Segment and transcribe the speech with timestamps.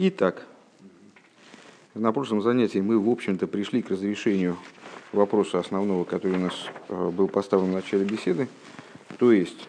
[0.00, 0.46] Итак,
[1.96, 4.56] на прошлом занятии мы, в общем-то, пришли к разрешению
[5.10, 6.54] вопроса основного, который у нас
[6.88, 8.46] э, был поставлен в начале беседы.
[9.18, 9.68] То есть,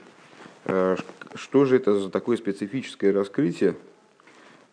[0.65, 0.97] э,
[1.33, 3.75] что же это за такое специфическое раскрытие,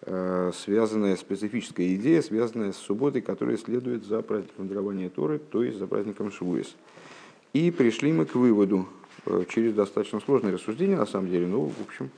[0.03, 5.79] э, связанная специфическая идея, связанная с субботой, которая следует за праздником дарования Торы, то есть
[5.79, 6.77] за праздником Швуис.
[7.55, 8.87] И пришли мы к выводу,
[9.49, 12.11] через достаточно сложное рассуждение, на самом деле, ну, в общем,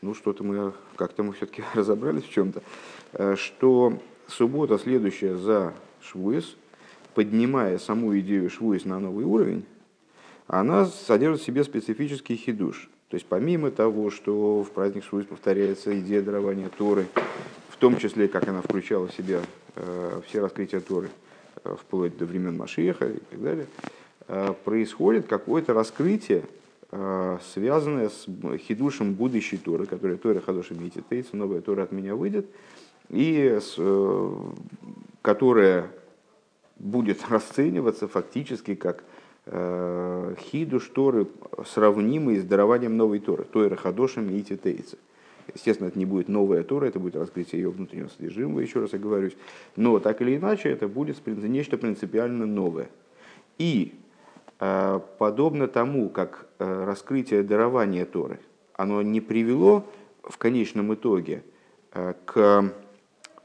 [0.00, 2.62] ну, что-то мы, как-то мы все-таки разобрались в чем-то,
[3.36, 6.56] что суббота, следующая за Швуис,
[7.14, 9.64] поднимая саму идею Швуис на новый уровень,
[10.46, 12.88] она содержит в себе специфический хидуш.
[13.08, 17.06] То есть помимо того, что в праздник Швуис повторяется идея дарования Торы,
[17.70, 19.40] в том числе, как она включала в себя
[19.76, 21.08] э, все раскрытия Торы,
[21.64, 23.66] э, вплоть до времен Машиеха и так далее,
[24.26, 26.42] э, происходит какое-то раскрытие,
[26.90, 28.26] связанное с
[28.66, 32.46] хидушем будущей Торы, которая Тора Хадоши Мититейца, новая Тора от меня выйдет,
[33.10, 33.78] и с,
[35.20, 35.90] которая
[36.78, 39.04] будет расцениваться фактически как
[39.46, 41.26] э, хидуш Торы,
[41.66, 44.96] сравнимый с дарованием новой Торы, Тойра Хадошем и Титейца.
[45.54, 49.36] Естественно, это не будет новая Тора, это будет раскрытие ее внутреннего содержимого, еще раз оговорюсь.
[49.76, 52.88] Но так или иначе, это будет нечто принципиально новое.
[53.56, 54.07] И э,
[54.58, 58.40] подобно тому, как э, раскрытие дарования Торы,
[58.74, 59.84] оно не привело
[60.22, 61.44] в конечном итоге
[61.92, 62.72] э, к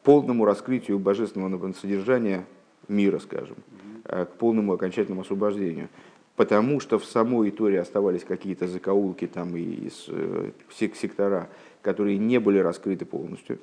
[0.04, 2.46] полному раскрытию божественного содержания
[2.88, 3.58] мира, скажем,
[4.06, 5.90] э, к полному окончательному освобождению.
[6.36, 11.48] Потому что в самой Торе оставались какие-то закоулки там и э, сектора,
[11.82, 13.60] которые не были раскрыты полностью.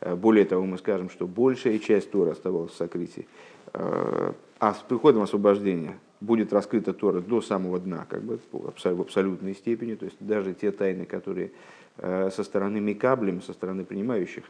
[0.00, 3.26] Э, более того, мы скажем, что большая часть Тора оставалась в сокрытии.
[3.72, 8.68] А с приходом освобождения будет раскрыта Тора до самого дна, как бы в
[9.00, 9.94] абсолютной степени.
[9.94, 11.50] То есть даже те тайны, которые
[11.96, 14.44] со стороны Микаблем, со стороны принимающих,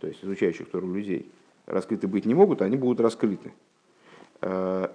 [0.00, 1.30] то есть изучающих Тору людей,
[1.66, 3.52] раскрыты быть не могут, они будут раскрыты.
[4.40, 4.88] Э,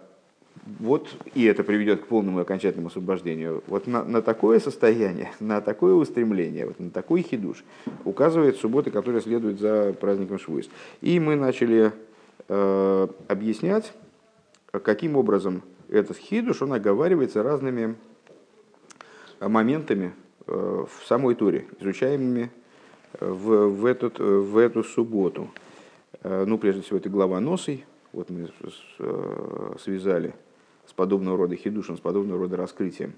[0.80, 3.64] вот и это приведет к полному и окончательному освобождению.
[3.68, 7.64] Вот на, на такое состояние, на такое устремление, вот на такой хидуш
[8.06, 10.70] указывает суббота, которая следует за праздником Швуис.
[11.02, 11.92] И мы начали
[12.48, 13.94] э, объяснять,
[14.72, 17.96] каким образом этот хидуш, он оговаривается разными
[19.40, 20.14] моментами
[20.48, 22.52] э, в самой туре, изучаемыми
[23.20, 25.52] в, в, этот, в эту субботу.
[26.24, 28.50] Э, ну, прежде всего, это глава Носой, вот мы
[29.00, 30.34] э, связали
[30.86, 33.14] с подобного рода хидушем, с подобного рода раскрытием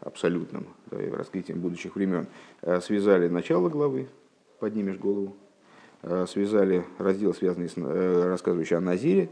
[0.00, 2.26] абсолютным, да, и раскрытием будущих времен,
[2.62, 4.08] э, связали начало главы,
[4.58, 5.36] поднимешь голову,
[6.02, 9.28] э, связали раздел, связанный с рассказывающий о Назире,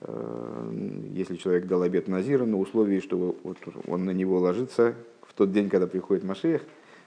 [0.00, 5.52] если человек дал обет Назира на условии, что вот он на него ложится в тот
[5.52, 6.62] день, когда приходит Машех,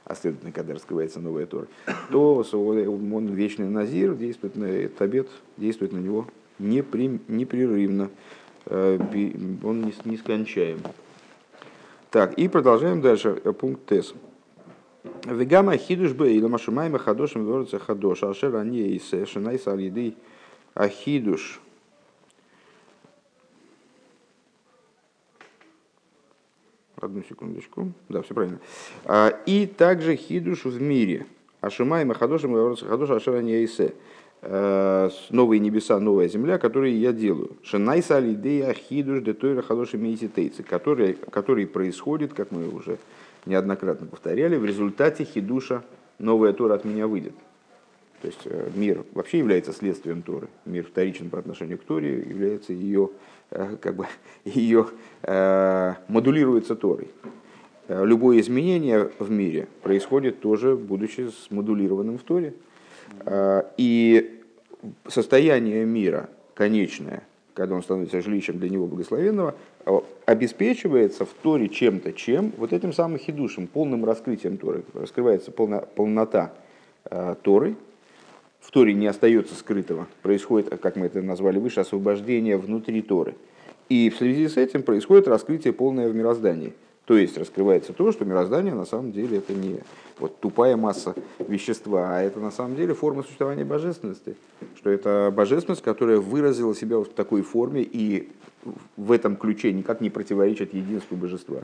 [0.06, 1.68] а следовательно, когда раскрывается новая Тора,
[2.10, 6.26] то он вечный Назир, действует на этот обет, действует на него
[6.58, 8.10] непрерывно,
[8.66, 9.00] э,
[9.64, 10.80] он нескончаем.
[12.10, 14.16] Так, и продолжаем дальше, э, пункт Тес.
[15.26, 20.16] Вегама хидуш бе или машумайма хадошем ворца хадош, ашер ани и шинай салиды
[20.74, 21.62] ахидуш.
[27.02, 27.92] Одну секундочку.
[28.10, 28.60] Да, все правильно.
[29.06, 31.26] А, и также хидуш в мире.
[31.62, 33.68] Ашимайма хадошем ворца хадош, ашер ани и
[34.42, 37.58] Э, новые небеса, новая земля, которые я делаю.
[37.62, 43.00] Шенайса алидея хидуш де тойра халоши мейситейцы, который, который происходит, как мы уже
[43.46, 45.84] неоднократно повторяли, в результате хидуша
[46.20, 47.34] новая Тора от меня выйдет.
[48.22, 50.48] То есть э, мир вообще является следствием Торы.
[50.66, 53.10] Мир вторичен по отношению к Торе, является ее,
[53.50, 54.08] как бы,
[54.46, 54.88] ее
[56.08, 57.10] модулируется Торой.
[57.88, 62.54] Любое изменение в мире происходит тоже, будучи смодулированным в Торе.
[63.78, 64.42] И
[65.08, 67.24] состояние мира конечное,
[67.54, 69.56] когда он становится жилищем для него благословенного,
[70.26, 74.84] обеспечивается в Торе чем-то, чем вот этим самым хидушем, полным раскрытием Торы.
[74.94, 76.54] Раскрывается полна, полнота
[77.06, 77.76] э, Торы,
[78.60, 80.08] в Торе не остается скрытого.
[80.22, 83.36] Происходит, как мы это назвали выше, освобождение внутри Торы.
[83.90, 86.74] И в связи с этим происходит раскрытие полное в мироздании–
[87.10, 89.80] то есть раскрывается то, что мироздание на самом деле это не
[90.20, 94.36] вот тупая масса вещества, а это на самом деле форма существования божественности.
[94.76, 98.30] Что это божественность, которая выразила себя в такой форме и
[98.96, 101.62] в этом ключе никак не противоречит единству божества.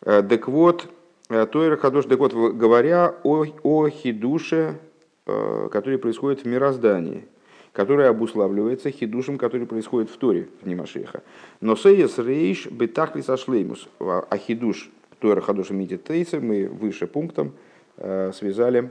[0.00, 0.88] Э, так вот,
[1.28, 4.78] э, Тойра Хадош, так вот, говоря о, о хидуше,
[5.24, 7.26] который происходит в мироздании–
[7.72, 11.22] которая обуславливается хидушем, который происходит в Торе, в Нимашеха.
[11.60, 13.88] Но сейес рейш бетахли сошлеймус.
[13.98, 17.52] А хидуш Тора Хадуша Мититейса мы выше пунктом
[17.96, 18.90] э, связали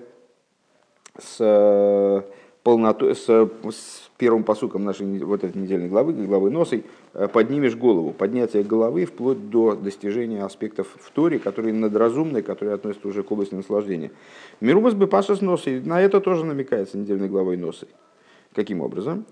[1.20, 2.26] с
[2.64, 8.12] полнотой, с, с первым посуком нашей вот этой недельной главы, главы Носой, э, поднимешь голову.
[8.12, 13.56] Поднятие головы вплоть до достижения аспектов в Торе, которые надразумные, которые относятся уже к области
[13.56, 14.12] наслаждения.
[14.60, 17.90] Мирубас бы паша с Носой, на это тоже намекается недельной главой Носой.
[18.54, 19.26] Каким образом?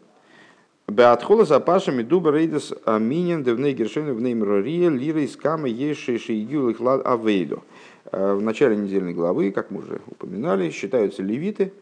[0.88, 6.70] Беатхола за пашами дуба рейдес аминен девней гершены в неймрория лира из кама ешейши игюл
[6.70, 7.64] их лад авейду.
[8.12, 11.74] Э, в начале недельной главы, как мы уже упоминали, считаются левиты,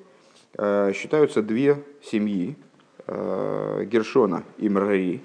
[0.94, 2.56] считаются две семьи,
[3.08, 5.22] э, Гершона и Мрари.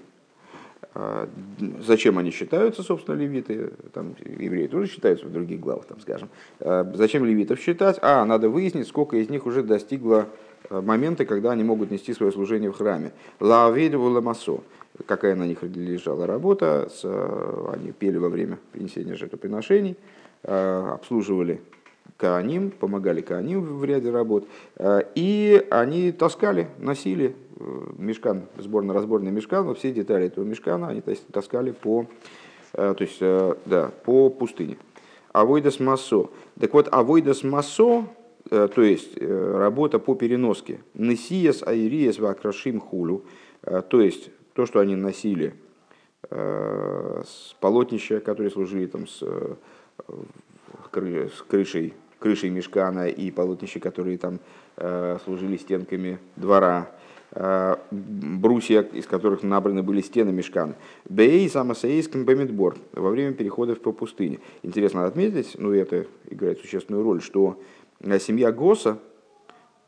[1.80, 3.70] Зачем они считаются, собственно, левиты?
[3.94, 6.28] Там евреи тоже считаются в других главах, там, скажем.
[6.60, 7.98] Зачем левитов считать?
[8.02, 10.26] А, надо выяснить, сколько из них уже достигло
[10.68, 13.12] моменты, когда они могут нести свое служение в храме.
[13.40, 14.60] Лаавейду ламасо.
[15.06, 16.90] Какая на них лежала работа,
[17.72, 19.96] они пели во время принесения жертвоприношений,
[20.42, 21.62] обслуживали
[22.22, 24.46] Кааним, помогали Кааним в ряде работ,
[25.14, 27.64] и они таскали, носили э,
[27.98, 31.02] мешкан, сборно-разборный мешкан, все детали этого мешкана они
[31.32, 32.06] таскали по,
[32.74, 34.78] э, то есть, э, да, по пустыне.
[35.32, 36.30] Авойдас массо.
[36.60, 38.04] Так вот, авойдас массо
[38.52, 40.82] Э, то есть э, работа по переноске.
[40.92, 43.24] Несиес аириес вакрашим хулю,
[43.62, 45.54] э, то есть то, что они носили
[46.30, 49.22] с полотнища, которые служили там с,
[50.92, 54.38] с крышей, крышей мешкана и полотнища, которые там
[55.24, 56.90] служили стенками двора,
[57.90, 60.74] брусья, из которых набраны были стены мешкана.
[61.08, 64.38] Бей самосаейским бамидбор во время переходов по пустыне.
[64.62, 67.58] Интересно отметить, ну это играет существенную роль, что
[68.02, 68.98] Э, семья Госа,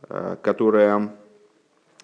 [0.09, 1.15] э, которая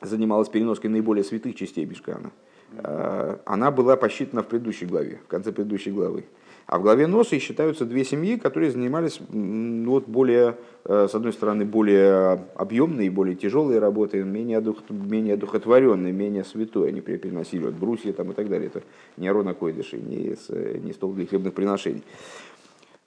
[0.00, 2.32] занималась переноской наиболее святых частей Бишкана,
[2.72, 6.24] э, она была посчитана в предыдущей главе, в конце предыдущей главы.
[6.66, 12.44] А в главе Носа считаются две семьи, которые занимались вот, более, с одной стороны, более
[12.54, 16.90] объемные, более тяжелые работы, менее, дух, менее духотворенные, менее святой.
[16.90, 18.68] Они переносили вот, брусья там, и так далее.
[18.68, 18.82] Это
[19.16, 20.36] не Арона Койдыши, не,
[20.78, 22.04] не стол для хлебных приношений.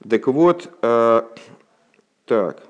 [0.10, 1.22] Так вот, э,
[2.26, 2.64] так,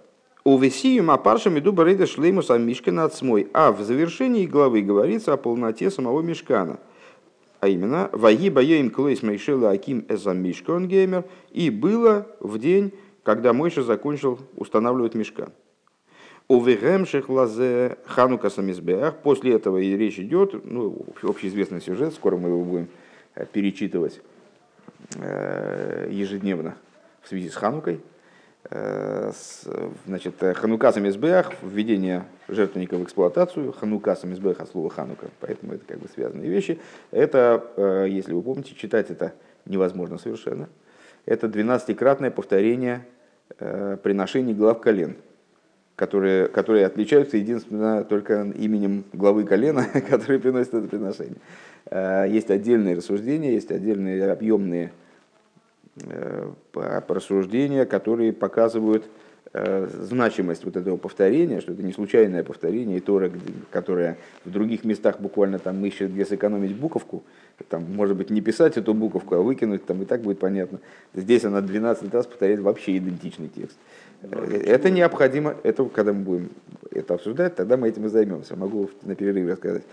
[0.43, 3.47] у Весию Мапарша Медуба Рейда Шлеймуса Мишкана Ацмой.
[3.53, 6.79] А в завершении главы говорится о полноте самого Мишкана.
[7.63, 11.23] А именно, Ваги Баеим Клейс Мейшела Аким Эза Мишкан Геймер.
[11.51, 12.91] И было в день,
[13.23, 15.53] когда Мойша закончил устанавливать Мишкан.
[16.49, 19.15] У Вегемших Лазе Ханука Самизбеах.
[19.19, 22.89] После этого и речь идет, ну, общеизвестный сюжет, скоро мы его будем
[23.35, 24.19] э, перечитывать
[25.15, 26.75] э, ежедневно
[27.21, 28.01] в связи с Ханукой
[30.05, 35.85] значит, э, Ханука Самизбех, введение жертвенника в эксплуатацию, Ханука Самизбех от слова Ханука, поэтому это
[35.85, 36.79] как бы связанные вещи.
[37.11, 39.33] Это, э, если вы помните, читать это
[39.65, 40.69] невозможно совершенно.
[41.25, 43.05] Это 12-кратное повторение
[43.59, 45.15] приношений глав колен,
[45.95, 51.37] которые, которые отличаются единственно только именем главы колена, который приносит это приношение.
[52.33, 55.02] Есть отдельные рассуждения, есть отдельные объемные Э,
[56.73, 59.05] рассуждения, которые показывают
[59.53, 63.31] э, значимость вот этого повторения, что это не случайное повторение, и Тора,
[63.71, 67.23] которая в других местах буквально там ищет, где сэкономить буковку,
[67.69, 70.79] там, может быть, не писать эту буковку, а выкинуть, там и так будет понятно.
[71.13, 73.77] Здесь она 12 раз повторяет вообще идентичный текст.
[74.23, 76.49] Э, это необходимо, это когда мы будем
[76.91, 78.55] это обсуждать, тогда мы этим и займемся.
[78.55, 79.83] Могу на перерыве рассказать.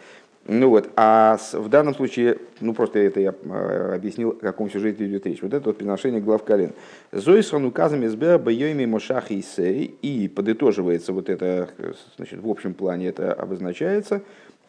[0.47, 5.07] Ну вот, а в данном случае, ну просто это я а, объяснил, о каком сюжете
[5.07, 5.43] идет речь.
[5.43, 6.73] Вот это вот приношение глав колен.
[7.13, 11.69] Зоисон указами сбер бьёйми мошах и сей, и подытоживается вот это,
[12.17, 14.23] значит, в общем плане это обозначается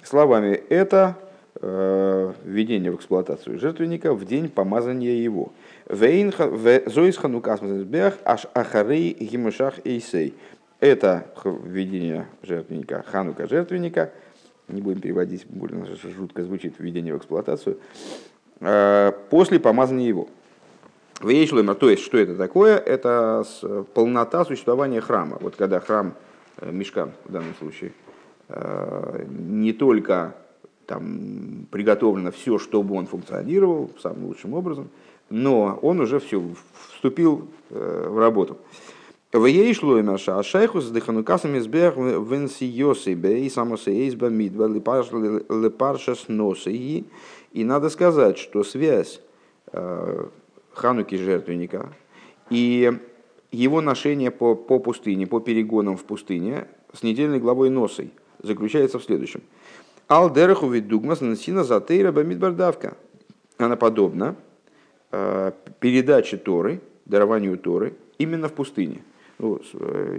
[0.03, 1.15] словами «это
[1.61, 5.53] э, введение в эксплуатацию жертвенника в день помазания его».
[5.89, 10.33] Зоис ханукас мазбех аш ахарей гимушах эйсей.
[10.81, 14.11] Это введение жертвенника, ханука жертвенника–
[14.71, 15.85] не будем переводить, больно
[16.17, 17.77] жутко звучит введение в эксплуатацию,
[18.59, 20.27] а, после помазания его.
[21.21, 22.77] Вейшлемер, то есть, что это такое?
[22.77, 23.43] Это
[23.93, 25.37] полнота существования храма.
[25.39, 26.15] Вот когда храм,
[26.57, 27.93] э, мешкан в данном случае,
[28.49, 30.35] э, не только
[30.87, 34.89] там приготовлено все, чтобы он функционировал самым лучшим образом,
[35.29, 36.43] но он уже все
[36.89, 38.57] вступил э, в работу.
[39.33, 47.05] В ей шло и наша ашайхус дыханукасами сбех венсиосы бей самосеизба мидба лепарша с носы.
[47.53, 49.21] И надо сказать, что связь
[50.73, 51.93] хануки жертвенника
[52.49, 52.91] и
[53.51, 58.11] его ношение по, по пустыне, по перегонам в пустыне с недельной главой носой
[58.41, 59.41] заключается в следующем.
[60.07, 62.97] Алдераху видугмас насина затейра бамидбардавка.
[63.57, 64.35] Она подобна
[65.11, 69.03] э, передаче Торы, дарованию Торы, именно в пустыне.
[69.41, 69.59] Ну,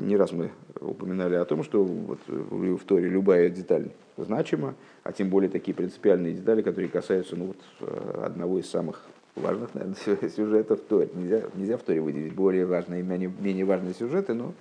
[0.01, 0.51] не раз мы
[0.81, 4.75] упоминали о том, что вот в Торе любая деталь значима,
[5.05, 7.89] а тем более такие принципиальные детали, которые касаются ну, вот,
[8.21, 9.01] одного из самых
[9.37, 11.09] важных, наверное, сюжетов в Торе.
[11.15, 14.55] Нельзя, нельзя в Торе выделить более важные и менее, менее важные сюжеты, но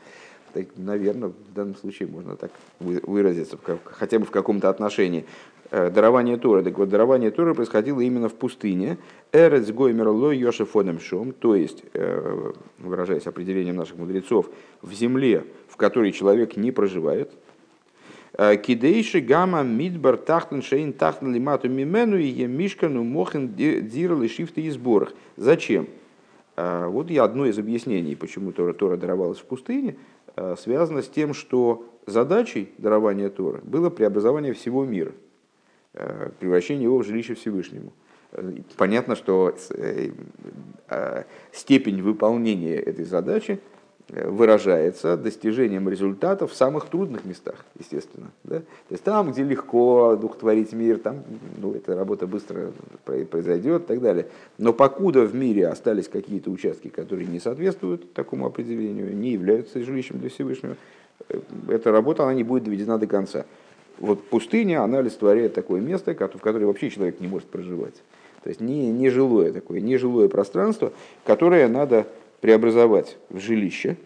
[0.54, 5.26] так, наверное, в данном случае можно так выразиться, хотя бы в каком-то отношении.
[5.74, 6.64] Э, дарование Торы.
[6.64, 8.98] Так вот, дарование Торы происходило именно в пустыне.
[9.32, 14.50] Эрец Гоймер Ло Йошефодем Шом, то есть, э, выражаясь определением наших мудрецов,
[14.82, 17.32] в земле, в которой человек не проживает.
[18.34, 24.60] Э, Кидейши гамма мидбар тахтен шейн тахтен лимату мимену и емишкану мохен дирал и шифты
[24.60, 25.14] и сборах.
[25.38, 25.88] Зачем?
[26.58, 29.96] Вот я одно из объяснений, почему Тора, Тора даровалась в пустыне,
[30.58, 35.14] связано с тем, что задачей дарования Торы было преобразование всего мира–
[36.40, 37.92] превращение его в жилище Всевышнему.
[38.32, 43.60] Э, понятно, что э, степень выполнения этой задачи
[44.10, 48.32] выражается достижением результатов в самых трудных местах, естественно.
[48.44, 48.60] Да?
[48.60, 51.24] То есть там, где легко творить мир, там
[51.58, 52.72] ну, эта работа быстро
[53.06, 54.28] произойдет и так далее.
[54.58, 60.20] Но покуда в мире остались какие-то участки, которые не соответствуют такому определению, не являются жилищем
[60.20, 60.76] для Всевышнего,
[61.70, 63.46] эта работа она не будет доведена до конца.
[64.02, 67.94] Вот пустыня, она олицетворяет такое место, в которое вообще человек не может проживать.
[68.44, 70.92] То есть не, не жилое такое, не жилое пространство,
[71.24, 72.08] которое надо
[72.42, 73.98] преобразовать в жилище.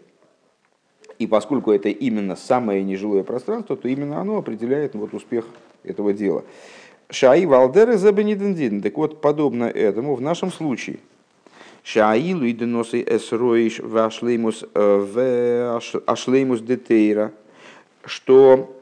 [1.18, 5.46] И поскольку это именно самое нежилое пространство, то именно оно определяет вот, успех
[5.86, 6.44] этого дела.
[7.10, 8.82] Шаи Валдеры Забенидендин.
[8.82, 11.00] Так вот, подобно этому в нашем случае.
[11.84, 17.32] Шаилу и деносы эсроиш вашлеймус э, ашлеймус детейра.
[18.04, 18.75] Что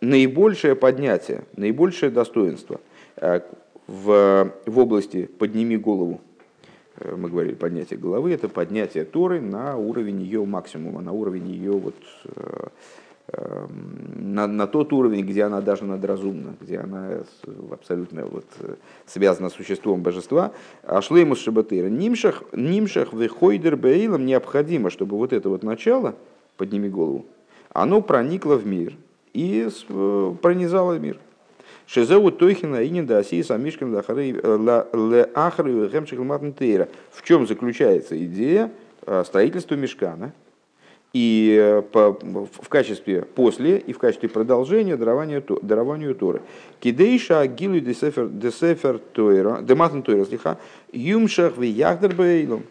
[0.00, 2.80] наибольшее поднятие, наибольшее достоинство
[3.16, 3.40] э,
[3.86, 6.20] в, в области «подними голову»,
[6.98, 11.72] э, мы говорили поднятие головы, это поднятие Торы на уровень ее максимума, на уровень ее
[11.72, 12.68] вот, э,
[14.14, 17.22] на, на тот уровень, где она даже надразумна, где она
[17.72, 18.44] абсолютно вот,
[19.04, 20.52] связана с существом божества.
[20.84, 21.88] А шлеймус шабатыра.
[21.88, 26.14] Нимшах, нимшах выхойдер бейлом необходимо, чтобы вот это вот начало,
[26.56, 27.26] подними голову,
[27.72, 28.92] оно проникло в мир–
[29.36, 31.18] и э, пронизала мир.
[31.86, 36.88] Шезеу Тойхина и Недаси Самишкин Леахры Гемшихлматнтейра.
[37.12, 38.72] В чем заключается идея
[39.04, 40.32] э, строительства мешкана?
[41.12, 46.40] И э, в качестве после и в качестве продолжения дарования, дарованию Торы.
[46.80, 50.58] Кидейша гилу десефер Тойра, дематн Тойра, слиха,
[50.92, 52.62] юмшах ви яхдербейлом.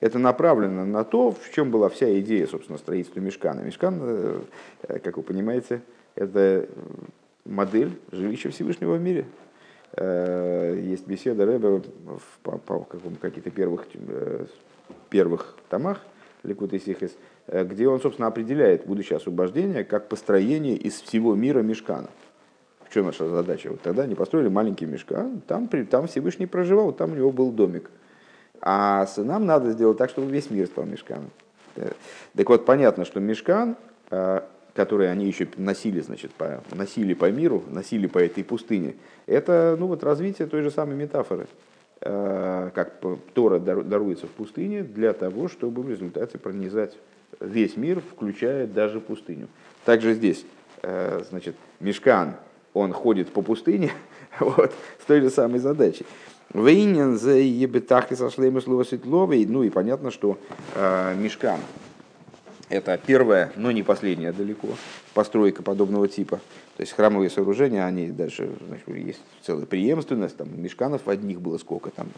[0.00, 3.60] Это направлено на то, в чем была вся идея, собственно, строительства мешкана.
[3.60, 4.40] Мешкан, э,
[4.88, 5.82] э, как вы понимаете,
[6.14, 6.66] это
[7.44, 9.26] модель жилища Всевышнего в мире.
[9.92, 11.82] Э, есть беседа Рэбе
[12.42, 12.86] по
[13.20, 13.86] каких-то первых,
[15.10, 16.00] первых томах
[16.44, 17.14] Ликут и Сихис,
[17.46, 22.08] где он, собственно, определяет будущее освобождение как построение из всего мира мешкана.
[22.88, 23.68] В чем наша задача?
[23.68, 27.90] Вот тогда они построили маленький мешкан, там, там Всевышний проживал, там у него был домик–
[28.62, 31.30] а нам надо сделать так, чтобы весь мир стал мешканом.
[31.76, 31.92] Э,
[32.36, 33.76] так вот, понятно, что мешкан,
[34.10, 34.40] э,
[34.74, 38.94] который они еще носили, значит, по, носили по миру, носили по этой пустыне,
[39.26, 41.46] это ну, вот, развитие той же самой метафоры.
[42.02, 43.00] Э, как
[43.34, 46.96] Тора даруется в пустыне для того, чтобы в результате пронизать
[47.40, 49.48] весь мир, включая даже пустыню.
[49.84, 50.44] Также здесь,
[50.82, 52.34] значит, мешкан,
[52.74, 53.92] он ходит по пустыне
[54.40, 56.04] вот, с той же самой задачей.
[56.52, 59.46] Вейнен за ебетахи сошлемы слова светловой.
[59.46, 60.38] Ну и понятно, что
[60.74, 61.60] э, мешкан
[62.70, 64.68] это первая, но не последняя далеко
[65.12, 66.40] постройка подобного типа.
[66.76, 71.90] То есть храмовые сооружения, они дальше значит, есть целая преемственность, там мешканов одних было сколько,
[71.90, 72.08] там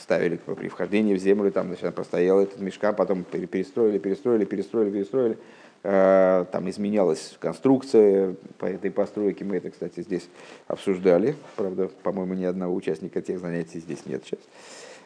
[0.00, 5.38] ставили при вхождении в землю, там значит, простоял этот мешкан, потом перестроили, перестроили, перестроили, перестроили.
[5.86, 9.44] Э, там изменялась конструкция по этой постройке.
[9.44, 10.26] Мы это, кстати, здесь
[10.66, 11.36] обсуждали.
[11.56, 14.40] Правда, по-моему, ни одного участника тех занятий здесь нет сейчас.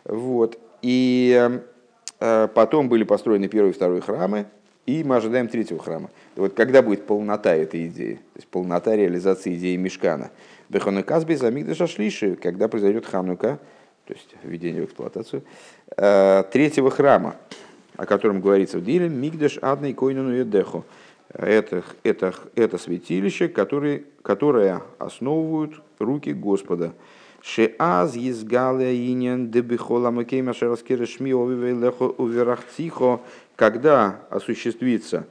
[0.04, 0.56] Вот.
[0.80, 1.50] И
[2.20, 4.46] э, потом были построены первый и второй храмы,
[4.86, 6.10] и мы ожидаем третьего храма.
[6.36, 10.30] Вот когда будет полнота этой идеи, то есть полнота реализации идеи Мешкана.
[10.68, 13.58] Бехонуказби замигдаша шлиши, когда произойдет ханука,
[14.06, 15.42] то есть введение в эксплуатацию,
[15.96, 17.34] э, третьего храма
[17.98, 20.84] о котором говорится в Диле, Мигдеш Адной Койнану Едеху.
[21.34, 26.94] Это, это, это святилище, которые, которое основывают руки Господа.
[27.42, 33.20] Шеаз езгале иньян дебихола макейма шераскиры шми уверахтихо,
[33.56, 35.26] когда осуществится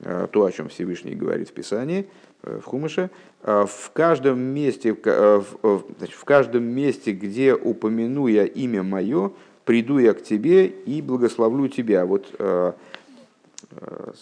[0.00, 2.06] э, то, о чем Всевышний говорит в Писании,
[2.44, 3.10] э, в Хумыше,
[3.42, 9.32] э, в каждом месте, в каждом месте, где упомяну я имя мое,
[9.64, 12.04] приду я к тебе и благословлю тебя.
[12.06, 12.72] Вот э,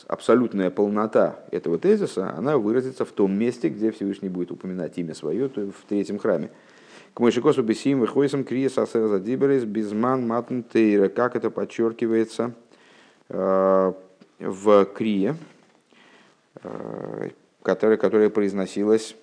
[0.06, 5.48] абсолютная полнота этого тезиса, она выразится в том месте, где Всевышний будет упоминать имя свое,
[5.48, 6.50] то в третьем храме.
[7.14, 11.08] К Мойшикосу Бесим выходим Крия Сасера Задиберес Безман Матн Тейра.
[11.08, 12.54] Как это подчеркивается
[13.28, 15.36] в Крие,
[17.62, 19.16] которая, которая произносилась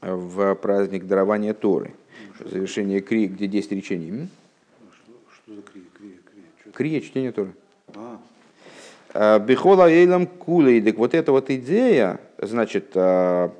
[0.00, 1.94] в праздник дарования Торы.
[2.44, 4.28] Завершение Крии, где 10 речений.
[5.50, 5.84] Что за крия?
[5.98, 6.72] Крия, крия.
[6.72, 7.52] Крия, чтение Торы.
[9.12, 10.80] А, Бихола Эйлам Кулей.
[10.80, 13.52] Так вот эта вот идея, значит, а,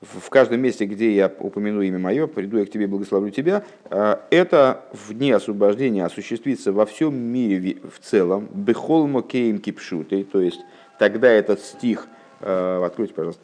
[0.00, 4.26] в каждом месте, где я упомяну имя мое, приду я к тебе, благословлю тебя, а,
[4.30, 10.60] это в дне освобождения осуществится во всем мире в целом, бехолмо кейм кипшутой, то есть
[10.98, 12.08] тогда этот стих,
[12.40, 13.42] а, откройте, пожалуйста,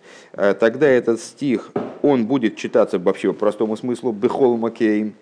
[0.59, 1.71] тогда этот стих,
[2.03, 5.15] он будет читаться вообще по простому смыслу, бехолмо кейм,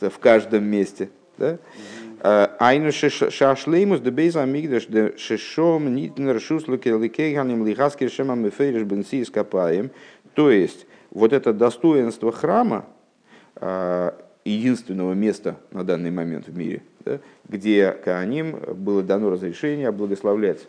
[0.00, 1.58] в каждом месте, да?
[2.58, 9.90] Айну шашлеймус де бейза амигдаш де шешом нитн ршуслуки ликейганим лихаскир шема мефейриш бенси ископаем.
[10.34, 12.86] То есть, вот это достоинство храма,
[14.44, 20.66] единственного места на данный момент в мире, да, где Кааним было дано разрешение благословлять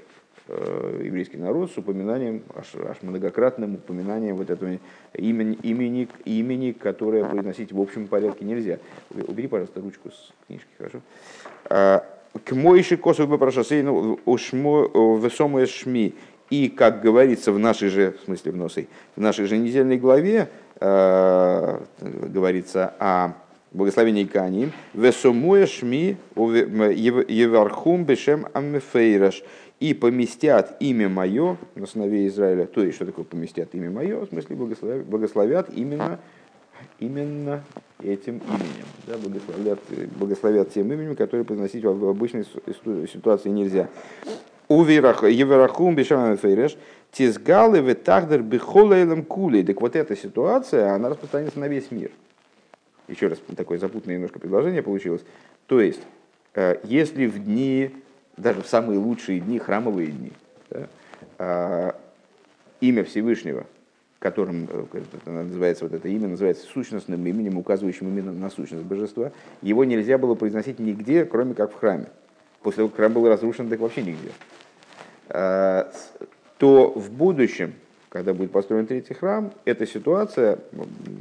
[0.48, 4.78] еврейский народ с упоминанием, аж, аж многократным упоминанием вот этого
[5.14, 8.80] имени, имени, которое произносить в общем порядке нельзя.
[9.28, 11.02] Убери, пожалуйста, ручку с книжки, хорошо?
[12.44, 16.14] К Мойши косу бы прошасейну весомое шми.
[16.50, 20.50] И, как говорится в нашей же, в смысле в носой, в нашей же недельной главе,
[20.80, 23.34] э, говорится о
[23.72, 29.44] благословении Каним, весомое шми евархум бешем аммефейраш,
[29.80, 32.66] и поместят имя мое на сыновей Израиля.
[32.66, 34.26] То есть, что такое поместят имя мое?
[34.26, 36.20] В смысле, благословят, благословят именно
[37.00, 37.64] именно
[38.02, 38.86] этим именем.
[39.08, 39.80] Да, благословят,
[40.18, 42.46] благословят тем именем, которое произносить в обычной
[43.08, 43.90] ситуации нельзя.
[44.68, 46.78] Уверах, Еверахум Бешамам Фейреш,
[47.12, 49.62] Тизгалы Ветахдер Бихолейлем Кули.
[49.64, 52.12] Так вот эта ситуация, она распространяется на весь мир.
[53.08, 55.24] Еще раз, такое запутанное немножко предложение получилось.
[55.68, 56.02] То есть,
[56.56, 57.92] э, если в дни,
[58.38, 60.32] даже в самые лучшие дни, храмовые дни,
[60.70, 60.88] да,
[61.40, 61.92] э,
[62.82, 63.66] имя Всевышнего
[64.26, 69.84] которым э, называется вот это имя, называется сущностным именем, указывающим именно на сущность божества, его
[69.84, 72.08] нельзя было произносить нигде, кроме как в храме.
[72.64, 74.32] После того, как храм был разрушен, так вообще нигде.
[75.30, 75.92] А,
[76.58, 77.76] то в будущем,
[78.10, 80.58] когда будет построен третий храм, эта ситуация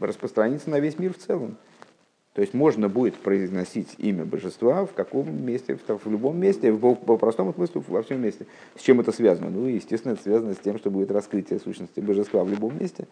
[0.00, 1.58] распространится на весь мир в целом.
[2.34, 7.16] То есть можно будет произносить имя божества в каком месте, в, любом месте, в, по
[7.16, 8.46] простому смыслу во всем месте.
[8.76, 9.50] С чем это связано?
[9.50, 13.06] Ну, естественно, это связано с тем, что будет раскрытие сущности божества в любом месте.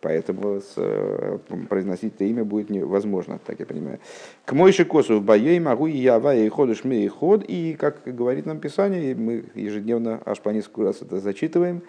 [0.00, 4.00] Поэтому с, э, произносить это имя будет невозможно, так я понимаю.
[4.44, 7.44] К Мойши Косу в боей могу и ява и ходишь мы и ход.
[7.46, 11.82] И, как говорит нам Писание, мы ежедневно аж по несколько раз это зачитываем,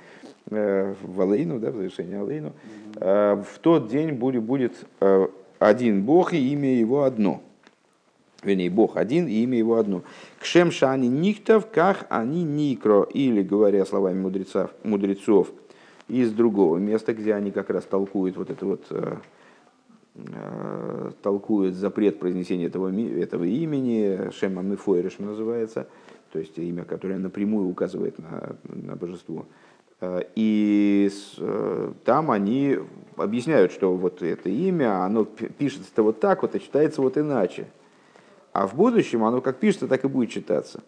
[0.52, 2.54] э, в Алейну, да, в завершении Алейну.
[2.98, 4.74] Э, в тот день будет, будет
[5.66, 7.42] один Бог и имя его одно.
[8.44, 10.04] Вернее, Бог один и имя его одно.
[10.40, 15.52] Кшем шани никтов, как они никро, или, говоря словами мудрецов, мудрецов
[16.08, 19.16] из другого места, где они как раз толкуют вот это вот э,
[20.16, 25.88] э, толкуют запрет произнесения этого, этого имени, Шема Мефойришем называется,
[26.34, 29.46] то есть имя, которое напрямую указывает на, на божество.
[30.04, 32.78] Э, и э, там они
[33.16, 37.68] объясняют, что вот это имя, оно пишется вот так вот, а читается вот иначе.
[38.52, 40.84] А в будущем оно как пишется, так и будет читаться.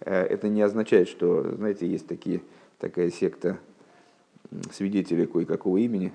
[0.00, 2.40] Э, это не означает, что, знаете, есть такие,
[2.80, 3.56] такая секта
[4.72, 6.12] свидетелей кое-какого имени.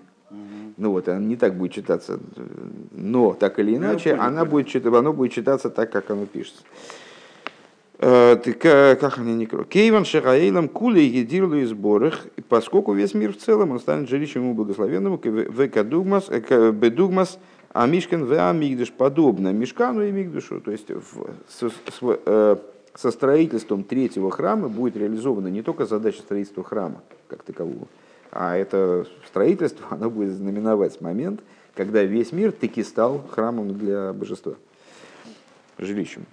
[0.76, 2.20] Ну вот, она не так будет читаться.
[2.92, 6.64] Но так или иначе, она будет, оно будет читаться так, как оно пишется.
[7.98, 8.36] Э,
[9.00, 13.80] как они не Кейван Шахаилам Кули Едирлу и сборах, поскольку весь мир в целом он
[13.80, 17.40] станет жилищем ему благословенному, Бедугмас, Бедугмас,
[17.72, 20.60] а Мишкин в Амигдыш подобно Мишкану и Мигдышу.
[20.60, 22.56] То есть в, с, с, э,
[22.96, 27.88] со строительством третьего храма будет реализована не только задача строительства храма как такового,
[28.32, 31.40] а это строительство оно будет знаменовать момент,
[31.76, 34.56] когда весь мир таки стал храмом для божества,
[35.78, 36.26] жилищем.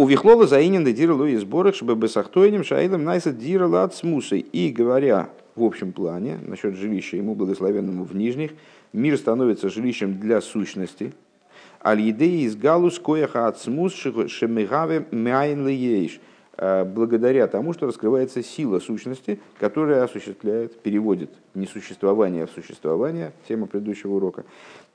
[0.00, 4.38] У Вихлова заинен дира луи сборах, чтобы бесахтойним шаилом найса дира лад смусой.
[4.40, 8.52] И говоря в общем плане насчет жилища ему благословенному в нижних,
[8.94, 11.12] мир становится жилищем для сущности.
[11.84, 16.18] Аль-Едеи из галус кояха от смус шемигаве мяйн лиеш
[16.60, 24.44] благодаря тому, что раскрывается сила сущности, которая осуществляет, переводит несуществование в существование, тема предыдущего урока.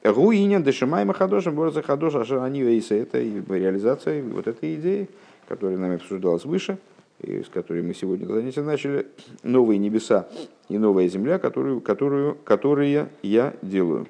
[0.04, 2.94] Гуиня дешимай махадошем борза хадоша ашаранию эйса.
[2.94, 5.10] Это реализация вот этой идеи,
[5.48, 6.78] которая нами обсуждалась выше,
[7.22, 9.08] и с которой мы сегодня занятия начали,
[9.42, 10.28] новые небеса
[10.70, 14.08] и новая земля, которую, которую, которые я делаю.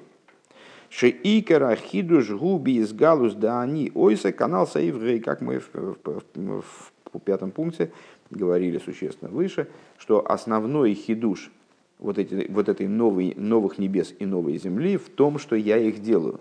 [0.90, 6.92] Шеикера хидуш губи из галус да они ойса канал саиврей, как мы в, в, в,
[7.12, 7.90] в пятом пункте
[8.30, 11.50] говорили существенно выше, что основной хидуш
[11.98, 16.02] вот, эти, вот этой новой, новых небес и новой земли в том, что я их
[16.02, 16.40] делаю.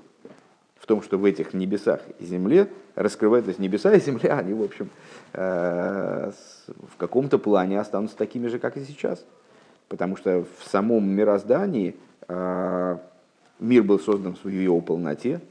[0.78, 4.90] В том, что в этих небесах и земле раскрываются небеса и земля, они, в общем,
[5.34, 6.32] э,
[6.68, 9.26] в каком-то плане останутся такими же, как и сейчас.
[9.88, 11.96] Потому что в самом мироздании
[12.28, 12.98] э,
[13.60, 15.42] мир был создан в его полноте,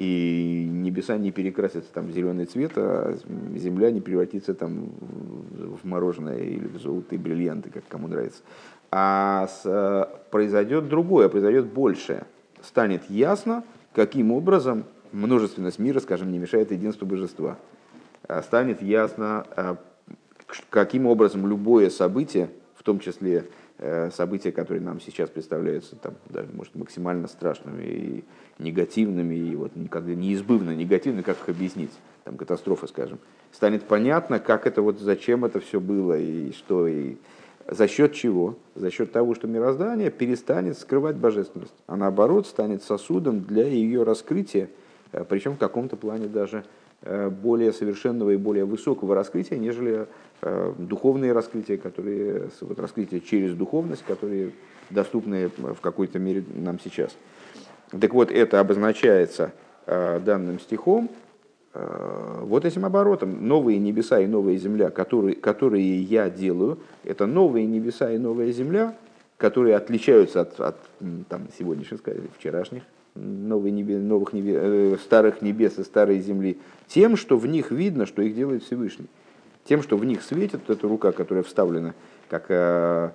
[0.00, 3.18] и небеса не перекрасятся там в зеленый цвет, а
[3.54, 8.40] земля не превратится там в мороженое или в золотые бриллианты, как кому нравится.
[8.90, 12.24] А с, э, произойдет другое, произойдет большее.
[12.62, 13.62] Станет ясно,
[13.94, 17.58] каким образом множественность мира, скажем, не мешает единству божества.
[18.26, 19.76] А станет ясно, э,
[20.70, 23.44] каким образом любое событие, в том числе
[24.12, 28.24] события, которые нам сейчас представляются там, даже, может, максимально страшными и
[28.58, 31.90] негативными, и вот никогда неизбывно негативными, как их объяснить,
[32.24, 33.18] там, катастрофы, скажем,
[33.52, 37.16] станет понятно, как это вот, зачем это все было, и что, и
[37.66, 38.58] за счет чего?
[38.74, 44.70] За счет того, что мироздание перестанет скрывать божественность, а наоборот станет сосудом для ее раскрытия,
[45.12, 46.62] э, причем в каком-то плане даже э,
[47.02, 50.06] более совершенного и более высокого раскрытия, нежели
[50.42, 54.52] э, духовные раскрытия, которые, вот раскрытия через духовность, которые
[54.90, 57.16] доступны в какой-то мере нам сейчас.
[57.98, 59.52] Так вот, это обозначается
[59.86, 61.10] данным стихом
[61.72, 63.46] Э, вот этим оборотом.
[63.46, 68.96] Новые небеса и новая земля, которые, которые я делаю, это новые небеса и новая земля,
[69.36, 70.76] которые отличаются от, от
[71.28, 72.00] там, сегодняшних,
[72.36, 72.82] вчерашних
[73.14, 78.06] новых небес, новых небес, э, старых небес и старой земли, тем, что в них видно,
[78.06, 79.06] что их делает Всевышний.
[79.64, 81.94] Тем, что в них светит эта рука, которая вставлена,
[82.28, 83.10] как, э,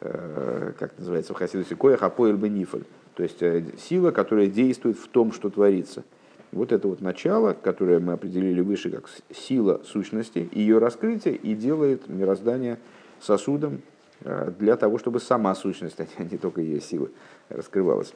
[0.00, 2.84] э, как называется в Хасидусе, коях апоэль бенифаль.
[3.14, 6.04] То есть э, сила, которая действует в том, что творится–
[6.52, 12.08] вот это вот начало, которое мы определили выше как сила сущности, ее раскрытие и делает
[12.08, 12.78] мироздание
[13.20, 13.82] сосудом
[14.22, 17.08] э, для того, чтобы сама сущность, а не только ее сила,
[17.48, 18.12] раскрывалась.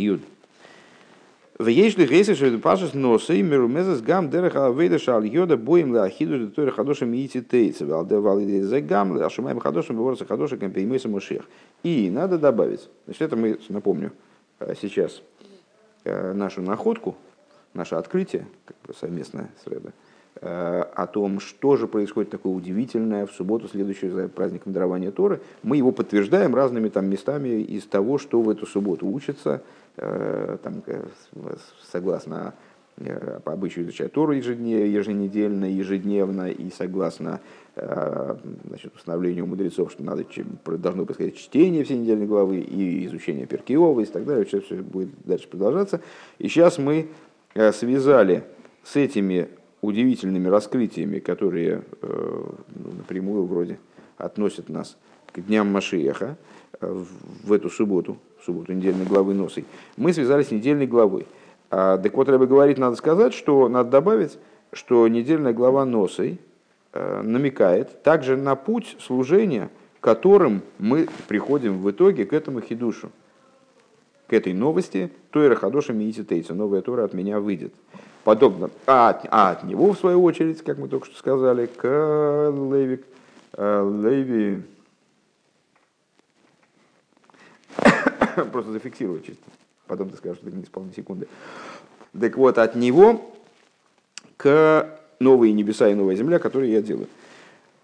[0.00, 0.20] Юд.
[1.58, 5.92] В ейшли гейсе что пашес носа и миру мезас гам дерех алвейда шал йода боим
[5.92, 9.96] ла ахиду де торе хадошем миити тейцы вал де вал зе гам ла ашумаем хадошем
[9.96, 11.42] беворца хадошем кемпеймейса мушех.
[11.82, 14.12] И надо добавить, значит это мы, напомню,
[14.58, 15.20] э, сейчас
[16.02, 17.14] Э, нашу находку,
[17.74, 19.92] наше открытие, как бы совместное с Рэбе,
[20.40, 25.76] о том, что же происходит такое удивительное в субботу, следующую за праздником дарования Торы, мы
[25.76, 29.62] его подтверждаем разными там местами из того, что в эту субботу учится,
[29.96, 30.82] э, там,
[31.90, 32.54] согласно
[33.44, 37.40] по обычаю изучать Тору еженедельно, ежедневно, и согласно
[37.74, 40.26] значит, установлению мудрецов, что надо,
[40.76, 45.10] должно происходить чтение всей недельной главы и изучение Перкиова и так далее, все, все будет
[45.24, 46.02] дальше продолжаться.
[46.38, 47.08] И сейчас мы
[47.72, 48.44] связали
[48.82, 49.48] с этими
[49.82, 53.78] удивительными раскрытиями, которые ну, напрямую вроде
[54.18, 54.96] относят нас
[55.32, 56.36] к дням Машиеха
[56.80, 59.64] в эту субботу, субботу недельной главы Носой,
[59.96, 61.26] мы связались с недельной главой.
[61.70, 64.38] А, так вот, Рэбе говорит, надо сказать, что надо добавить,
[64.72, 66.38] что недельная глава Носой
[66.92, 73.10] э, намекает также на путь служения, которым мы приходим в итоге к этому хидушу,
[74.30, 77.74] к этой новости, Тойра Хадоша Миити Тейца, новая Тора от меня выйдет.
[78.24, 81.84] Подобно, а от, а от него, в свою очередь, как мы только что сказали, к
[81.84, 83.00] Леви,
[83.54, 84.62] э, Леви,
[88.52, 89.42] просто зафиксировать чисто
[89.90, 91.26] потом ты скажешь, что это не с секунды.
[92.18, 93.34] Так вот, от него
[94.36, 97.08] к новые небеса и новая земля, которые я делаю.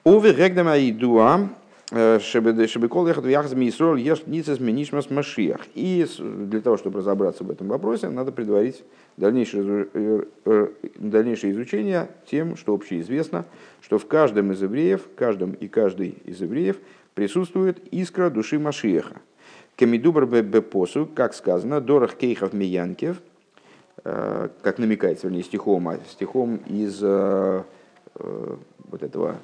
[0.04, 1.48] Уве регдама и дуа, э,
[1.90, 5.60] шебекол ехат яхзми Исроль еш ницес менишмас машиях.
[5.74, 8.82] И для того, чтобы разобраться в этом вопросе, надо предварить
[9.16, 13.44] дальнейшее, э, э, дальнейшее изучение тем, что общеизвестно,
[13.80, 16.76] что в каждом из евреев, каждом и каждый из евреев
[17.14, 19.20] присутствует искра души Машиеха.
[19.76, 23.18] Камидубр бепосу, как сказано, дорох кейхов миянкев,
[24.04, 27.62] э, как намекается, вернее, стихом, а стихом из э,
[28.16, 28.56] э,
[28.90, 29.36] вот этого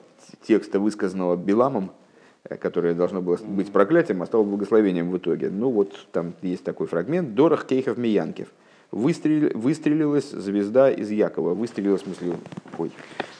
[0.42, 1.92] текста, высказанного Биламом,
[2.48, 5.50] которое должно было быть проклятием, а стало благословением в итоге.
[5.50, 7.34] Ну вот там есть такой фрагмент.
[7.34, 8.48] Дорох кейхов миянкев.
[8.90, 11.54] Выстрел, выстрелилась звезда из Якова.
[11.54, 12.36] Выстрелилась, в смысле,
[12.78, 12.90] ой,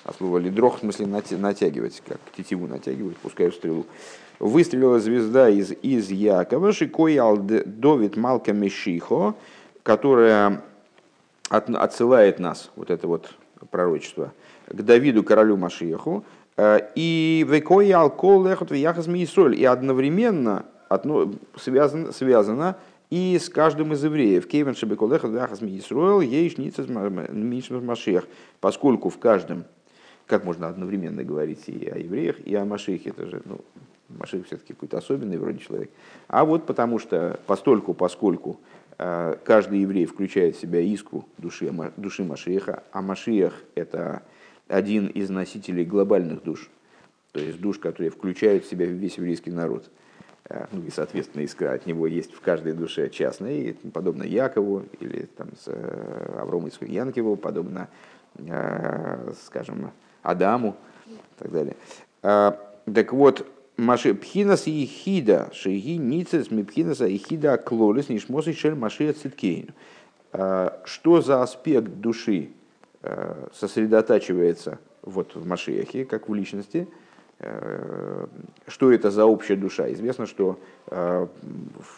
[0.05, 3.87] а слово лидрох, в смысле натягивать, как тетиву натягивать, пускаю стрелу
[4.43, 9.35] выстрелила звезда из, из Якова, Шикоял Довид Малка Мешихо,
[9.85, 10.62] которая
[11.49, 13.33] от, отсылает нас, вот это вот
[13.71, 14.33] пророчество,
[14.67, 16.25] к Давиду, королю Машиеху,
[16.59, 20.67] и векои алкол лехот вяхас миисоль, и одновременно
[21.57, 22.77] связано, связано
[23.11, 24.47] и с каждым из евреев.
[24.47, 28.27] Кейвен шебеколеха вяхас миисроил, ейш ницас машех,
[28.61, 29.65] поскольку в каждом,
[30.27, 33.61] как можно одновременно говорить и о евреях, и о Машехе, это же, ну,
[34.09, 35.91] Машех все-таки какой-то особенный вроде человек.
[36.29, 38.61] А вот потому что, постольку, поскольку
[38.99, 44.23] э, каждый еврей включает в себя иску души, души Машеха, а Машех– это
[44.73, 46.71] один из носителей глобальных душ,
[47.33, 49.91] то есть душ, которые включают в себя весь еврейский народ.
[50.49, 55.29] Э, ну и, соответственно, искра от него есть в каждой душе частная, подобно Якову или
[55.37, 57.89] там, с э, Аврому Янкиву, подобно,
[59.45, 59.91] скажем,
[60.23, 61.77] Адаму и так далее.
[62.23, 69.13] Так вот, Маши пхинас и хида, шеги ницес мипхинаса и хида клолис нишмосы шель машия
[69.13, 69.71] циткейн.
[70.31, 72.51] Что за аспект души
[73.53, 76.88] сосредотачивается вот в Машиахе, как в личности,
[77.41, 78.29] а,
[78.67, 79.93] что это за общая душа.
[79.93, 81.29] Известно, что в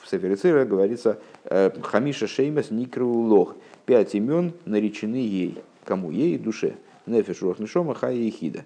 [0.06, 3.56] Сеферицира говорится «Хамиша шеймас никру лох».
[3.84, 5.62] Пять имен наречены ей.
[5.84, 6.10] Кому?
[6.10, 6.76] Ей душе.
[7.06, 8.64] Нефиш рохнишома хая и хида.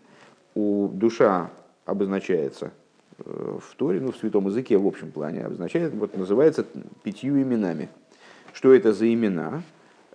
[0.54, 1.50] У душа
[1.84, 2.70] обозначается
[3.18, 6.64] в Торе, ну, в святом языке в общем плане, обозначает, вот называется
[7.02, 7.88] пятью именами.
[8.52, 9.62] Что это за имена?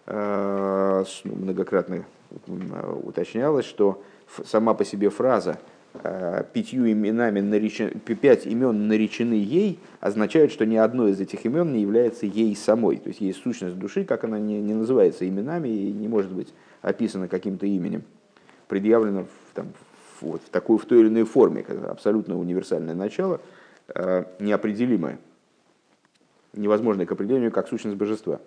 [0.05, 2.03] Э, ну, многократно
[3.03, 4.01] уточнялось, что
[4.45, 5.59] сама по себе фраза
[5.93, 11.71] э, пятью именами наречен, пять имен наречены ей, означает, что ни одно из этих имен
[11.71, 12.97] не является ей самой.
[12.97, 16.53] То есть есть сущность души, как она не, не называется именами и не может быть
[16.81, 18.03] описана каким-то именем,
[18.67, 19.67] предъявлена в, там,
[20.19, 23.39] вот, в такой, в той или иной форме, абсолютно универсальное начало,
[23.87, 25.19] э, неопределимое,
[26.53, 28.41] невозможное к определению как сущность божества,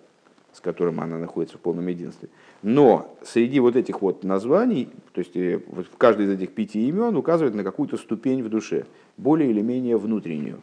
[0.53, 2.29] с которым она находится в полном единстве.
[2.63, 7.15] Но среди вот этих вот названий, то есть э, вот каждый из этих пяти имен
[7.15, 8.85] указывает на какую-то ступень в душе,
[9.17, 10.61] более или менее внутреннюю,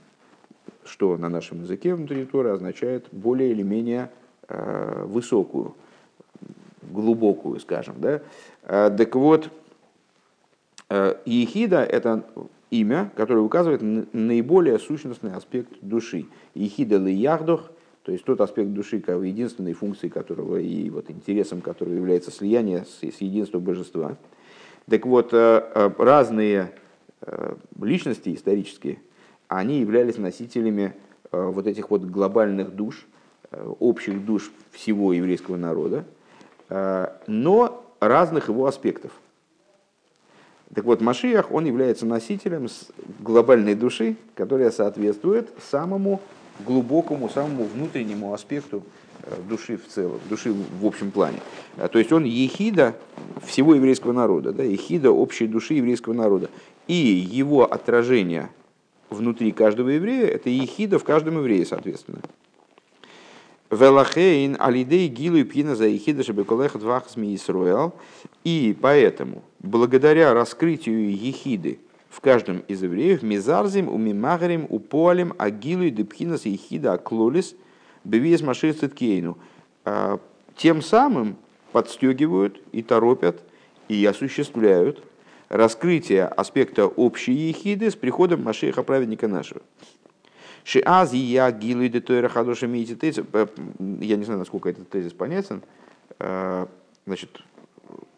[0.85, 4.11] что на нашем языке внутри Торы означает более или менее
[4.49, 5.75] э, высокую,
[6.83, 7.95] глубокую, скажем.
[7.99, 8.23] Да?
[8.63, 9.51] Так вот,
[10.89, 12.25] Э, Ехида– это
[12.71, 16.27] имя, которое указывает на наиболее сущностный аспект души.
[16.55, 17.71] Ехида ли яхдох,
[18.05, 23.03] то есть тот аспект души, единственной функцией которого и вот интересом которого является слияние с,
[23.03, 24.17] с единством божества.
[24.89, 25.37] Так вот, э,
[25.75, 26.73] э, разные
[27.81, 28.99] личности исторические,
[29.49, 30.93] они являлись носителями
[31.33, 33.07] вот этих вот глобальных душ,
[33.81, 36.05] общих душ всего еврейского народа,
[37.27, 39.13] но разных его аспектов.
[40.75, 42.69] Так вот, Машиах, он является носителем
[43.21, 46.21] глобальной души, которая соответствует самому
[46.61, 48.83] глубокому, самому внутреннему аспекту
[49.23, 51.39] э, души в целом, души в общем плане.
[51.77, 52.95] А, то есть он ехида
[53.45, 56.51] всего еврейского народа, да, ехида общей души еврейского народа.
[56.87, 58.51] И его отражение
[59.11, 62.21] внутри каждого еврея– это ехида в каждом еврее, соответственно.
[63.71, 67.95] Велахейн алидей гилу пина за ехида шебеколехат вахсми Исруэл.
[68.45, 71.79] И поэтому, благодаря раскрытию ехиды
[72.15, 77.57] в каждом из евреев, мизарзим, умимагарим, упуалим, агилу депхинас ехида аклолис,
[78.05, 79.37] бевиес машир циткейну.
[79.85, 80.21] А,
[80.57, 81.37] тем самым
[81.73, 83.43] подстегивают и торопят
[83.89, 85.03] и осуществляют
[85.49, 89.63] раскрытие аспекта общей ехиды с приходом Машеха праведника нашего.
[90.63, 93.25] Шиаз и я гилу де хадоша тезис.
[93.81, 95.63] Я не знаю, насколько этот тезис понятен.
[96.21, 96.67] Э,
[97.07, 97.43] значит,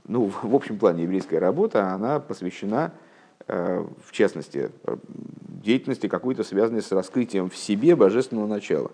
[0.06, 3.05] ну, в общем плане еврейская работа, она посвящена, э,
[3.48, 4.70] в частности,
[5.62, 8.90] деятельности какой-то связанной с раскрытием в себе божественного начала.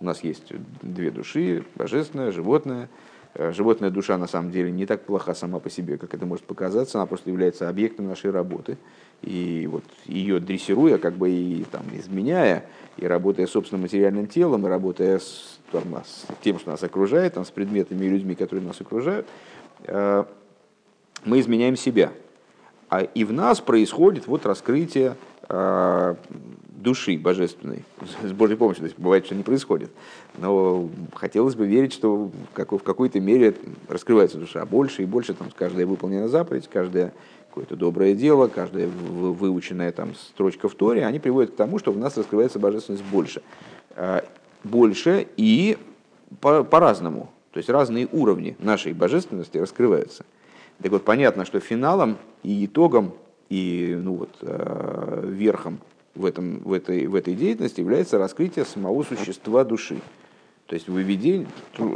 [0.00, 2.90] У нас есть две души, божественная, животная.
[3.38, 6.44] Э, животная душа на самом деле не так плоха сама по себе, как это может
[6.44, 8.78] показаться, она просто является объектом нашей работы.
[9.22, 12.64] И вот ее дрессируя, как бы и там, изменяя,
[12.96, 17.34] и работая с собственным материальным телом, и работая с, там, с тем, что нас окружает,
[17.34, 19.26] там, с предметами и людьми, которые нас окружают,
[19.84, 20.24] э,
[21.24, 22.12] мы изменяем себя.
[22.88, 25.16] А и в нас происходит вот раскрытие
[25.48, 26.14] э,
[26.68, 27.84] души божественной
[28.22, 28.82] с Божьей помощью.
[28.82, 29.90] То есть бывает, что не происходит.
[30.38, 33.54] Но хотелось бы верить, что в какой-то мере
[33.88, 35.34] раскрывается душа больше и больше.
[35.34, 37.12] Там, каждая выполненная заповедь, каждая
[37.48, 41.98] какое-то доброе дело, каждая выученная там строчка в Торе, они приводят к тому, что в
[41.98, 43.42] нас раскрывается божественность больше.
[43.96, 44.24] А,
[44.62, 45.78] больше и
[46.40, 47.30] по- по-разному.
[47.52, 50.26] То есть разные уровни нашей божественности раскрываются.
[50.82, 53.14] Так вот, понятно, что финалом и итогом,
[53.48, 55.78] и ну вот, а, верхом
[56.14, 59.98] в, этом, в, этой, в этой деятельности является раскрытие самого существа души.
[60.66, 61.46] То есть выведение,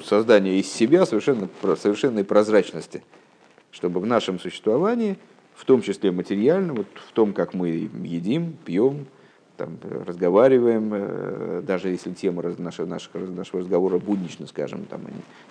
[0.04, 3.02] создание из себя совершенно, совершенной прозрачности–
[3.72, 5.16] чтобы в нашем существовании,
[5.54, 9.06] в том числе материально, вот в том, как мы едим, пьем,
[9.56, 15.02] там, разговариваем, э, даже если тема нашего, нашего, нашего разговора буднично, скажем, там,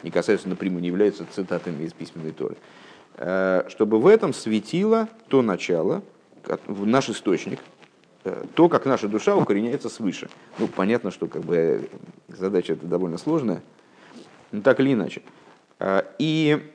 [0.02, 2.58] не касаются напрямую, не являются цитатами из письменной Торы, э,
[3.20, 6.04] чтобы в этом светило то начало,
[6.68, 7.60] наш источник,
[8.24, 10.30] э, то, как наша душа укореняется свыше.
[10.58, 11.90] Ну, понятно, что как бы,
[12.30, 13.62] задача эта довольно сложная,
[14.52, 15.22] но так или иначе.
[16.18, 16.72] И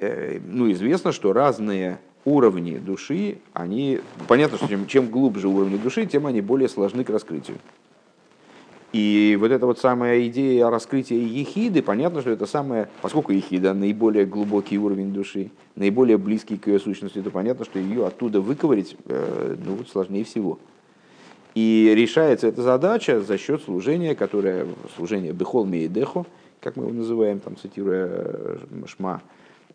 [0.00, 6.26] ну, известно, что разные уровни души, они, понятно, что чем, чем глубже уровни души, тем
[6.26, 7.58] они более сложны к раскрытию.
[8.94, 14.24] И вот эта вот самая идея раскрытия ехиды, понятно, что это самая, поскольку ехида наиболее
[14.24, 19.56] глубокий уровень души, наиболее близкий к ее сущности, то понятно, что ее оттуда выковырить э,
[19.66, 20.60] ну, вот сложнее всего.
[21.56, 26.24] И решается эта задача за счет служения, которое служение Бехол Мейдехо,
[26.60, 29.22] как мы его называем, там, цитируя э, Шма,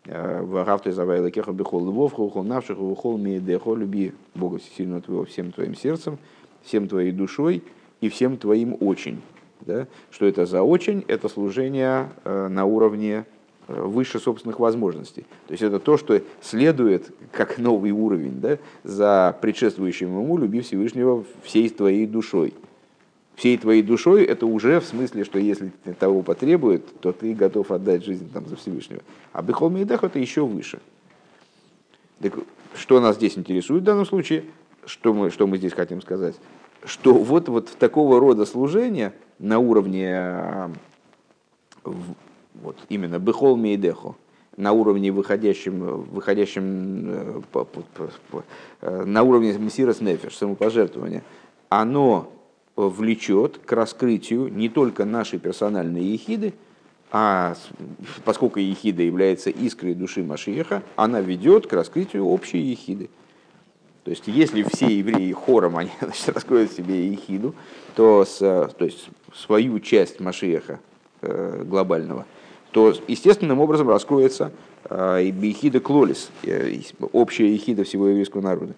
[0.06, 5.74] Вагавты завайла кеха бихол львов, хухол навших, хухол миедехо, люби Бога всесильного твоего всем твоим
[5.74, 6.16] сердцем,
[6.64, 7.62] всем твоей душой
[8.00, 9.20] и всем твоим очень.
[9.60, 9.86] Да?
[10.10, 11.04] Что это за очень?
[11.06, 13.26] Это служение э, на уровне
[13.68, 15.26] э, выше собственных возможностей.
[15.46, 21.24] То есть это то, что следует как новый уровень да, за предшествующим ему «люби Всевышнего
[21.42, 22.54] всей твоей душой»
[23.40, 28.04] всей твоей душой, это уже в смысле, что если того потребует, то ты готов отдать
[28.04, 29.00] жизнь там, за Всевышнего.
[29.32, 30.78] А Бехол Мейдах это еще выше.
[32.20, 32.34] Так,
[32.74, 34.44] что нас здесь интересует в данном случае,
[34.84, 36.34] что мы, что мы здесь хотим сказать?
[36.84, 40.70] Что вот, вот такого рода служения на уровне а,
[41.84, 44.14] вот, именно Бехол Мейдехо,
[44.56, 47.40] на уровне выходящем, выходящем э,
[48.82, 51.22] э, на уровне Мессирос Нефиш, самопожертвования,
[51.68, 52.32] оно
[52.76, 56.54] влечет к раскрытию не только нашей персональной ехиды,
[57.12, 57.54] а
[58.24, 63.10] поскольку ехида является искрой души Машиеха, она ведет к раскрытию общей ехиды.
[64.10, 67.54] То есть, если все евреи хором они, значит, раскроют себе ехиду,
[67.94, 70.80] то, с, то есть свою часть Машиеха
[71.20, 72.26] э, глобального,
[72.72, 74.52] то естественным образом раскроется
[74.84, 76.80] э, ехида Клолис, э,
[77.12, 78.74] общая ехида всего еврейского народа.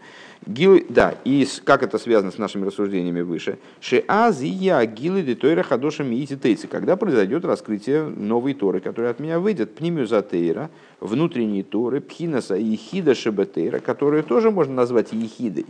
[0.47, 3.59] Гил, да, и как это связано с нашими рассуждениями выше?
[3.81, 6.67] Шеазия гилы де тойра хадоша миити тейцы.
[6.67, 13.15] Когда произойдет раскрытие новой Торы, которая от меня выйдет, пнимюзатейра, внутренней Торы, пхинаса и хида
[13.15, 15.67] шебетейра, которую тоже можно назвать ехидой.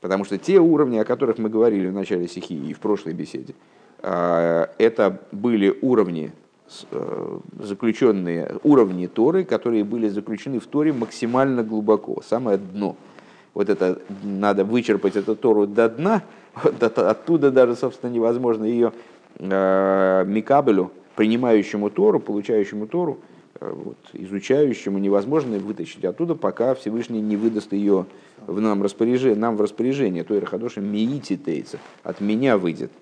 [0.00, 3.54] Потому что те уровни, о которых мы говорили в начале стихии и в прошлой беседе,
[4.00, 6.45] а, это были уровни, э,
[7.60, 12.96] заключенные уровни Торы, которые были заключены в Торе максимально глубоко, самое дно–
[13.56, 16.22] вот это надо вычерпать эту Тору до дна,
[16.62, 18.92] вот оттуда даже, собственно, невозможно ее
[19.38, 23.18] э, Микабелю, принимающему Тору, получающему Тору,
[23.58, 28.04] э, вот, изучающему, невозможно вытащить оттуда, пока Всевышний не выдаст ее
[28.46, 30.22] в нам, распоряжение, нам в распоряжение.
[30.22, 32.92] То Ирахадоша миити тейца, от меня выйдет.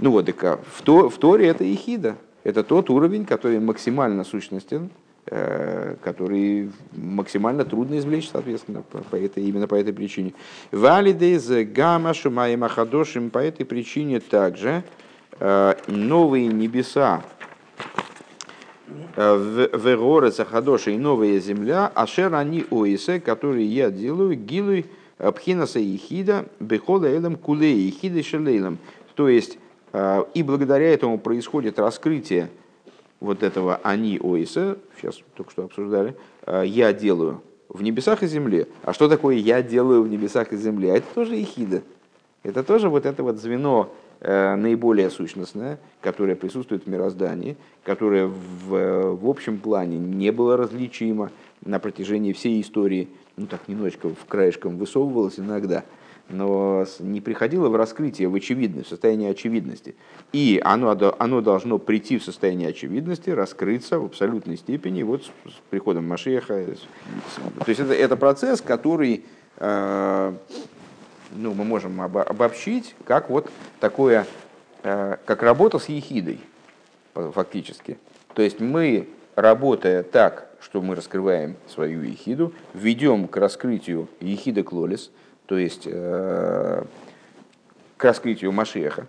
[0.00, 2.16] Ну вот, и в, то, в Торе это Ихида.
[2.44, 4.90] Это тот уровень, который максимально сущностен,
[5.26, 10.32] Э, который максимально трудно извлечь, соответственно, по, этой, именно по этой причине.
[10.72, 14.82] Валидейз гамма шумаем ахадошим по этой причине также
[15.38, 17.22] э, новые небеса
[19.14, 24.86] э, в горы Сахадоша и новая земля, ашер они оисе, которые я делаю, гилуй
[25.18, 28.78] пхинаса ехида, бехола элем куле ехида шелейлем.
[29.14, 29.58] То есть,
[29.92, 32.48] и благодаря этому происходит раскрытие
[33.20, 38.66] вот этого они ойса, сейчас только что обсуждали, э, я делаю в небесах и земле.
[38.82, 40.92] А что такое я делаю в небесах и земле?
[40.92, 41.82] А это тоже ехида.
[42.42, 49.16] Это тоже вот это вот звено э, наиболее сущностное, которое присутствует в мироздании, которое в,
[49.16, 51.30] в общем плане не было различимо
[51.62, 55.84] на протяжении всей истории, ну так немножечко в краешком высовывалось иногда–
[56.30, 59.94] но не приходило в раскрытие, в очевидность, в состояние очевидности.
[60.32, 65.54] И оно, оно должно прийти в состояние очевидности, раскрыться в абсолютной степени вот с, с
[65.70, 66.64] приходом Машеха.
[67.64, 69.24] То есть это, это процесс, который
[69.56, 70.32] э,
[71.36, 73.50] ну, мы можем обобщить как вот
[73.80, 74.26] такое,
[74.82, 76.40] э, как работа с ехидой
[77.14, 77.98] фактически.
[78.34, 85.10] То есть мы, работая так, что мы раскрываем свою ехиду, ведем к раскрытию ехида клолис–
[85.50, 86.84] то есть э,
[87.96, 89.08] к раскрытию Машеха,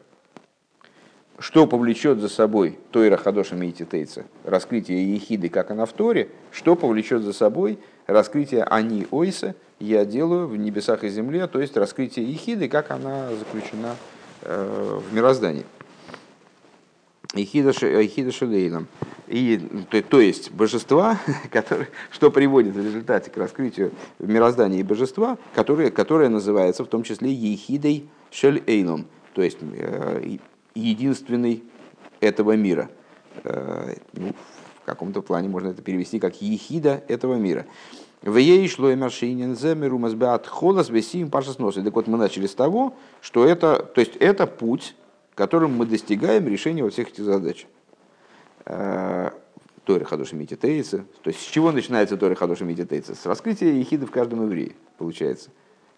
[1.37, 7.21] что повлечет за собой Тойра Хадоша Мейтитейца, раскрытие Ехиды, как она в Торе, что повлечет
[7.21, 7.77] за собой
[8.07, 13.29] раскрытие Ани Ойса, я делаю в небесах и земле, то есть раскрытие Ехиды, как она
[13.35, 13.95] заключена
[14.41, 15.65] э, в мироздании.
[17.35, 18.87] Ехида Шелейлом.
[19.31, 19.57] И,
[19.89, 21.17] то, то есть божества,
[21.51, 27.03] которые, что приводит в результате к раскрытию мироздания и божества, которое, которое называется в том
[27.03, 30.37] числе ехидой шель эйном, то есть э,
[30.75, 31.63] единственный
[32.19, 32.89] этого мира.
[33.45, 34.35] Э, ну,
[34.81, 37.65] в каком-то плане можно это перевести как ехида этого мира.
[38.21, 41.81] В ей шло и машинин земеру мазбеат холос весим пашас носы.
[41.81, 44.95] Так вот мы начали с того, что это, то есть это путь,
[45.35, 47.65] которым мы достигаем решения вот всех этих задач.
[48.65, 49.31] Э,
[49.83, 51.05] Торы Хадоши Мититейца.
[51.23, 53.15] То есть с чего начинается Торы Хадоши Мититейца?
[53.15, 55.49] С раскрытия ехиды в каждом еврее, получается.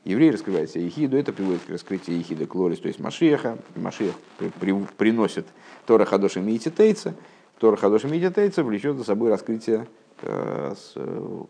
[0.05, 3.57] Еврей раскрывает себе ехиду, это приводит к раскрытию ехиды Клорис, то есть Машеха.
[3.75, 5.45] Машех при, при, приносит
[5.85, 7.13] Тора Хадоши Мититейца.
[7.59, 9.87] Тора Хадоши Мититейца влечет за собой раскрытие
[10.21, 10.73] э,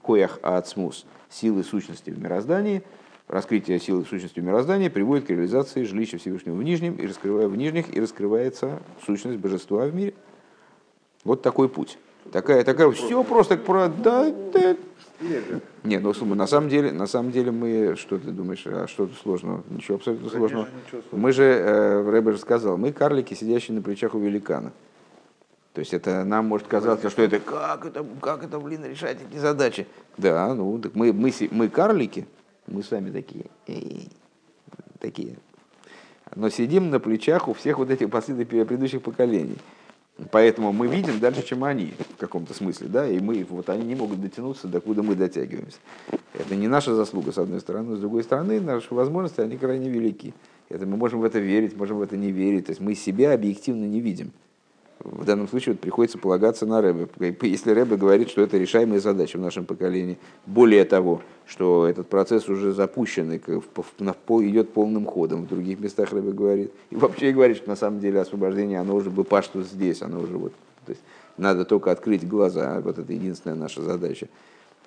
[0.02, 2.84] коях ацмус, силы сущности в мироздании.
[3.28, 7.56] Раскрытие силы сущности в мироздании приводит к реализации жилища Всевышнего в нижнем и раскрывая в
[7.56, 10.14] нижних, и раскрывается сущность божества в мире.
[11.24, 11.98] Вот такой путь.
[12.32, 14.76] Такая, такая, все просто про, да, да.
[15.84, 19.18] Не, ну на самом деле, на самом деле мы, что ты думаешь, а что тут
[19.18, 19.64] сложного?
[19.70, 20.68] Ничего абсолютно Конечно, сложного.
[20.86, 24.72] Ничего мы же, э, Рэбер сказал, мы карлики, сидящие на плечах у великана.
[25.74, 29.40] То есть это нам может казаться, что это как это, как это, блин, решать эти
[29.40, 29.88] задачи.
[30.18, 32.28] Да, ну так мы, мы, мы карлики,
[32.68, 34.10] мы сами такие, эй,
[35.00, 35.38] такие.
[36.36, 39.58] Но сидим на плечах у всех вот этих последних предыдущих поколений.
[40.30, 43.96] Поэтому мы видим дальше, чем они, в каком-то смысле, да, и мы, вот они не
[43.96, 45.78] могут дотянуться, до куда мы дотягиваемся.
[46.34, 50.34] Это не наша заслуга, с одной стороны, с другой стороны, наши возможности, они крайне велики.
[50.70, 53.34] Это мы можем в это верить, можем в это не верить, то есть мы себя
[53.34, 54.32] объективно не видим
[55.04, 57.08] в данном случае вот приходится полагаться на Рэбе.
[57.42, 62.48] Если Рэбе говорит, что это решаемая задача в нашем поколении, более того, что этот процесс
[62.48, 67.70] уже запущен и идет полным ходом, в других местах Рэбе говорит, и вообще говорит, что
[67.70, 70.54] на самом деле освобождение, оно уже бы пошло здесь, оно уже вот,
[70.86, 71.04] то есть
[71.38, 74.30] надо только открыть глаза, вот это единственная наша задача,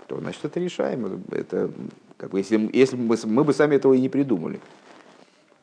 [0.06, 1.20] то значит это решаемо.
[1.30, 1.70] Это,
[2.16, 4.60] как бы, если, если мы, мы бы сами этого и не придумали.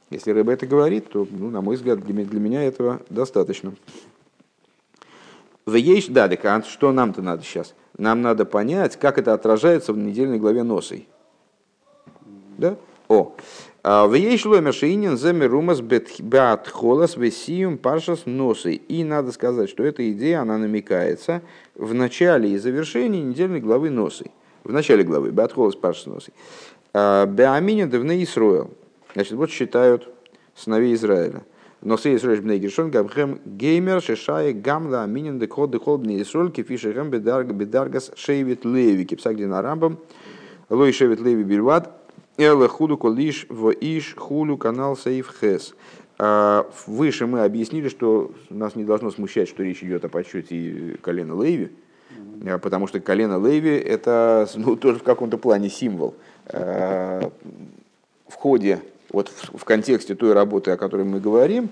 [0.09, 3.73] Если Рэбе это говорит, то, ну, на мой взгляд, для, для меня этого достаточно.
[5.65, 7.73] В ейш дадик, а что нам-то надо сейчас?
[7.97, 11.07] Нам надо понять, как это отражается в недельной главе Носой.
[12.57, 12.75] Да?
[13.07, 13.33] О.
[13.85, 18.75] А, в ейш ломер шиинин замерумас бет холос весиум паршас носы.
[18.75, 21.41] И надо сказать, что эта идея, она намекается
[21.75, 24.31] в начале и завершении недельной главы Носы.
[24.63, 26.31] В начале главы, бет холос паршас носы.
[26.93, 28.71] А, Беаминин девне Исроил.
[29.13, 30.07] Значит, вот считают
[30.55, 31.43] сыновей Израиля.
[31.83, 36.93] Но с Исроль бней Гершон гамхем геймер шешай гамла минин декод декод бней Исроль кефиши
[36.93, 39.99] гэм бедаргас шейвит леви кипсагдин арамбам
[40.69, 41.91] лой шейвит леви бильват
[42.37, 45.75] эле худу колиш в иш хулю канал сейф хес.
[46.19, 51.41] А, выше мы объяснили, что нас не должно смущать, что речь идет о подсчете колена
[51.41, 51.71] Леви,
[52.45, 56.15] а, потому что колено Леви это ну, тоже в каком-то плане символ.
[56.47, 57.29] А,
[58.27, 58.79] в ходе
[59.13, 61.69] вот в, в контексте той работы, о которой мы говорим,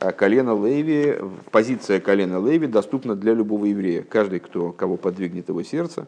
[0.00, 1.18] а колено Леви,
[1.50, 4.02] позиция колена Леви доступна для любого еврея.
[4.02, 6.06] Каждый, кто, кого подвигнет его сердце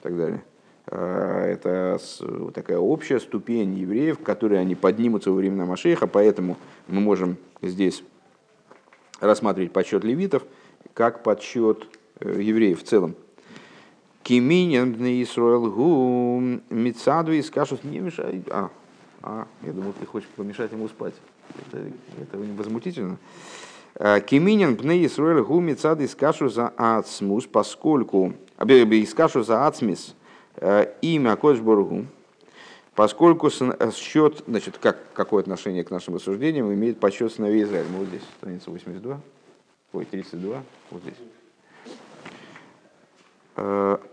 [0.00, 0.42] и так далее.
[0.88, 1.98] А, это
[2.52, 6.56] такая общая ступень евреев, в которой они поднимутся во времена Машеха, поэтому
[6.88, 8.02] мы можем здесь
[9.20, 10.42] рассматривать подсчет левитов
[10.94, 11.86] как подсчет
[12.20, 13.14] э, евреев в целом.
[14.22, 16.40] Киминин Исраил гу
[16.70, 18.42] мицадви скажут не мешай.
[18.50, 18.70] А,
[19.26, 21.14] а, я думал, ты хочешь помешать ему спать.
[21.66, 21.82] Это,
[22.22, 23.18] это возмутительно.
[23.96, 30.14] Э, Киминин бне Исруэль гуми цад искашу за ацмус, поскольку, искашу за ацмис
[30.56, 32.06] э, имя Кодшбургу,
[32.94, 37.88] поскольку э, счет, значит, как, какое отношение к нашим рассуждениям имеет подсчет сыновей Израиля.
[37.90, 39.20] Мы вот здесь, страница 82,
[39.92, 40.62] ой, 32,
[40.92, 41.16] вот здесь.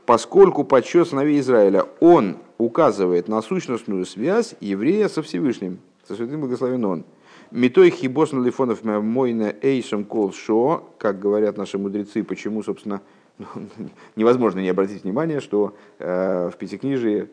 [0.05, 6.85] Поскольку подсчет сыновей Израиля, он указывает на сущностную связь еврея со Всевышним, со святым благословен
[6.85, 7.05] он.
[7.51, 13.01] Метой хибос на лифонов мойна эйшем кол шо, как говорят наши мудрецы, почему, собственно,
[14.15, 17.27] невозможно не обратить внимание, что э, в Пятикнижии э,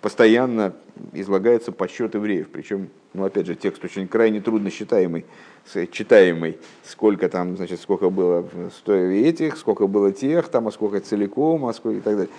[0.00, 0.72] постоянно
[1.12, 2.48] излагается подсчет евреев.
[2.50, 5.26] Причем, ну, опять же, текст очень крайне трудно считаемый,
[5.92, 6.58] читаемый.
[6.84, 8.48] Сколько там, значит, сколько было
[8.86, 12.32] этих, сколько было тех, там, а сколько целиком, а сколько и так далее.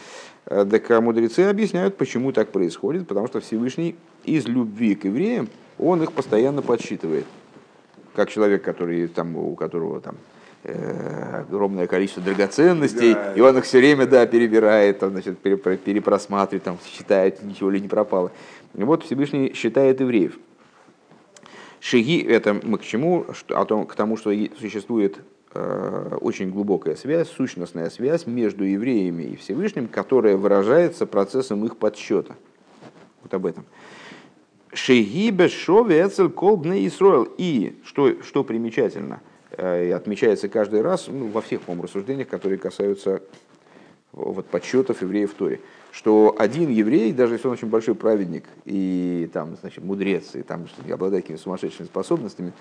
[0.47, 5.49] Э, так а мудрецы объясняют, почему так происходит, потому что Всевышний из любви к евреям,
[5.77, 7.25] он их постоянно подсчитывает.
[8.15, 10.34] Как человек, который, там, у которого там, э,
[10.65, 16.77] огромное количество драгоценностей, да, и он их все время да, перебирает, там, значит, перепросматривает, там,
[16.85, 18.31] считает, ничего ли не пропало.
[18.75, 20.37] И вот Всевышний считает евреев.
[21.79, 23.25] Шиги, это мы к чему?
[23.33, 25.19] Что, о том, к тому, что существует
[25.53, 32.35] э, очень глубокая связь, сущностная связь между евреями и Всевышним, которая выражается процессом их подсчета.
[33.21, 33.65] Вот об этом.
[34.73, 37.27] Шегибе шовецель колбне Исроил.
[37.37, 42.57] И, что, что примечательно, э, и отмечается каждый раз ну, во всех, по-моему, рассуждениях, которые
[42.57, 43.21] касаются
[44.15, 45.59] вот, подсчетов евреев в Торе,
[45.91, 50.67] что один еврей, даже если он очень большой праведник и там, значит, мудрец, и там
[50.89, 52.53] обладает какими-то сумасшедшими способностями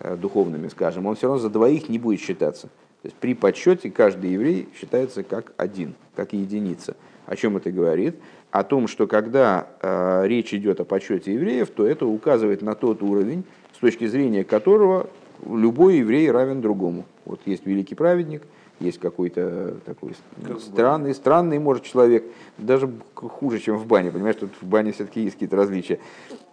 [0.00, 2.68] э, духовными, скажем, он все равно за двоих не будет считаться.
[3.02, 6.96] То есть при подсчете каждый еврей считается как один, как единица.
[7.26, 8.16] О чем это говорит?
[8.50, 13.02] О том, что когда э, речь идет о подсчете евреев, то это указывает на тот
[13.02, 13.44] уровень,
[13.74, 15.08] с точки зрения которого
[15.46, 17.04] любой еврей равен другому.
[17.24, 18.42] Вот есть великий праведник–
[18.80, 20.14] есть какой-то такой
[20.44, 22.24] как странный, странный, может, человек,
[22.56, 26.00] даже хуже, чем в бане, понимаешь, тут в бане все-таки есть какие-то различия.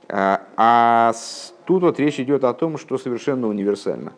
[0.10, 1.14] А, а
[1.66, 4.12] тут вот речь идет о том, что совершенно универсально.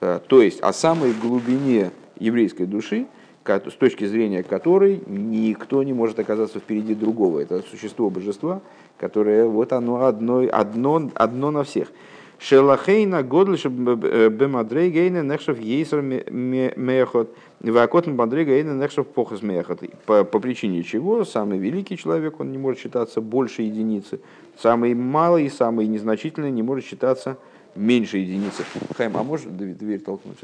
[0.00, 3.06] А, то есть о самой глубине еврейской души,
[3.44, 7.40] с точки зрения которой никто не может оказаться впереди другого.
[7.40, 8.60] Это существо божества,
[8.98, 11.90] которое вот оно одно, одно, одно на всех.
[12.38, 17.34] Шелахейна годлиш бемадрейгейна нехшев ейсер мехот.
[17.60, 19.80] Вакот мадрега нехшев похос мехот.
[20.06, 24.20] По причине чего самый великий человек, он не может считаться больше единицы.
[24.56, 27.36] Самый малый, самый незначительный не может считаться
[27.74, 28.64] меньше единицы.
[28.96, 30.38] Хайм, а можешь дверь толкнуть?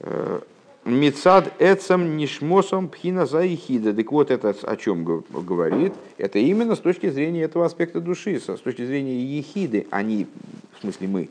[0.00, 0.40] А?
[0.88, 3.92] Мецад эцам нишмосом пхина заихида.
[3.92, 5.92] Так вот это о чем говорит?
[6.16, 9.86] Это именно с точки зрения этого аспекта души, с точки зрения ехиды.
[9.90, 10.26] Они,
[10.72, 11.28] в смысле мы,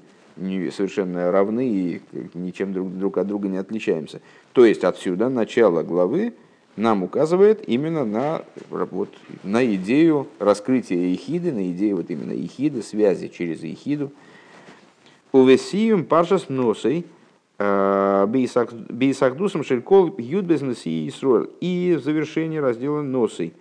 [0.71, 2.01] совершенно равны и
[2.35, 4.21] ничем друг, друг от друга не отличаемся.
[4.53, 6.35] То есть отсюда начало главы
[6.75, 9.09] нам указывает именно на, вот,
[9.43, 14.11] на идею раскрытия ехиды, на идею вот именно ехиды, связи через ехиду.
[15.31, 17.07] Увесием паршас носой–
[17.59, 21.49] Бейсахдусом Шелькол Юдбезнес и Исруэль.
[21.59, 23.53] И в завершении раздела Носой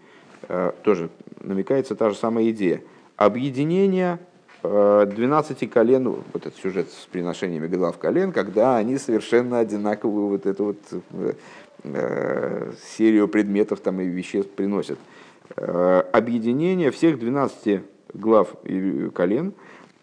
[0.48, 1.08] э, тоже
[1.40, 2.82] намекается та же самая идея.
[3.16, 4.18] Объединение
[4.62, 10.44] 12 э, колен, вот этот сюжет с приношениями глав колен, когда они совершенно одинаковую вот
[10.44, 10.78] эту вот
[11.84, 14.98] э, серию предметов там и веществ приносят.
[15.56, 17.80] Объединение всех 12
[18.12, 18.56] глав
[19.14, 19.54] колен,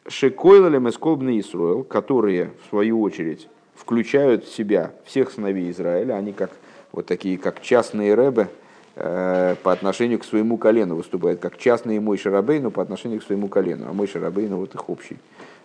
[0.07, 6.51] Шекойлалем Эсколбный Исруэл, которые, в свою очередь, включают в себя всех сыновей Израиля, они как
[6.91, 8.49] вот такие, как частные рэбы
[8.95, 13.47] э, по отношению к своему колену выступают, как частные мой Шарабейну по отношению к своему
[13.47, 15.17] колену, а мой Шарабейну вот их общий,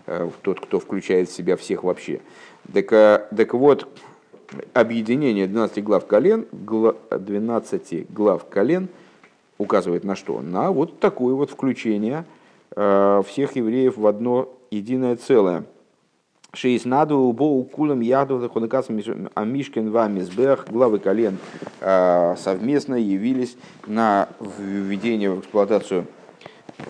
[0.06, 2.20] э, тот, кто включает в себя всех вообще.
[2.72, 3.86] Так, э, так вот,
[4.72, 8.88] объединение 12 глав колен, 12 глав колен
[9.59, 10.40] указывает на что?
[10.40, 12.24] На вот такое вот включение
[12.70, 15.64] всех евреев в одно единое целое–
[16.55, 18.88] Шейснаду боу кулам яду хонакас
[19.34, 21.36] амишкен вамизбех главы колен
[21.82, 26.07] а, совместно явились на введение в эксплуатацию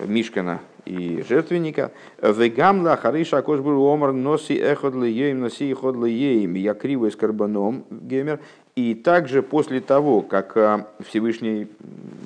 [0.05, 1.91] Мишкана и жертвенника.
[2.21, 6.53] Вегамла хариша кошбуру омар носи эход леем носи эход леем.
[6.53, 8.39] Я криво с карбоном гемер.
[8.75, 11.67] И также после того, как а, Всевышний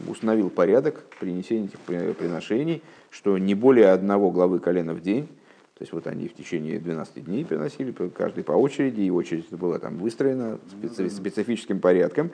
[0.07, 5.27] установил порядок принесения этих приношений, что не более одного главы колена в день,
[5.75, 9.79] то есть вот они в течение 12 дней приносили, каждый по очереди, и очередь была
[9.79, 10.59] там выстроена
[11.09, 12.31] специфическим порядком,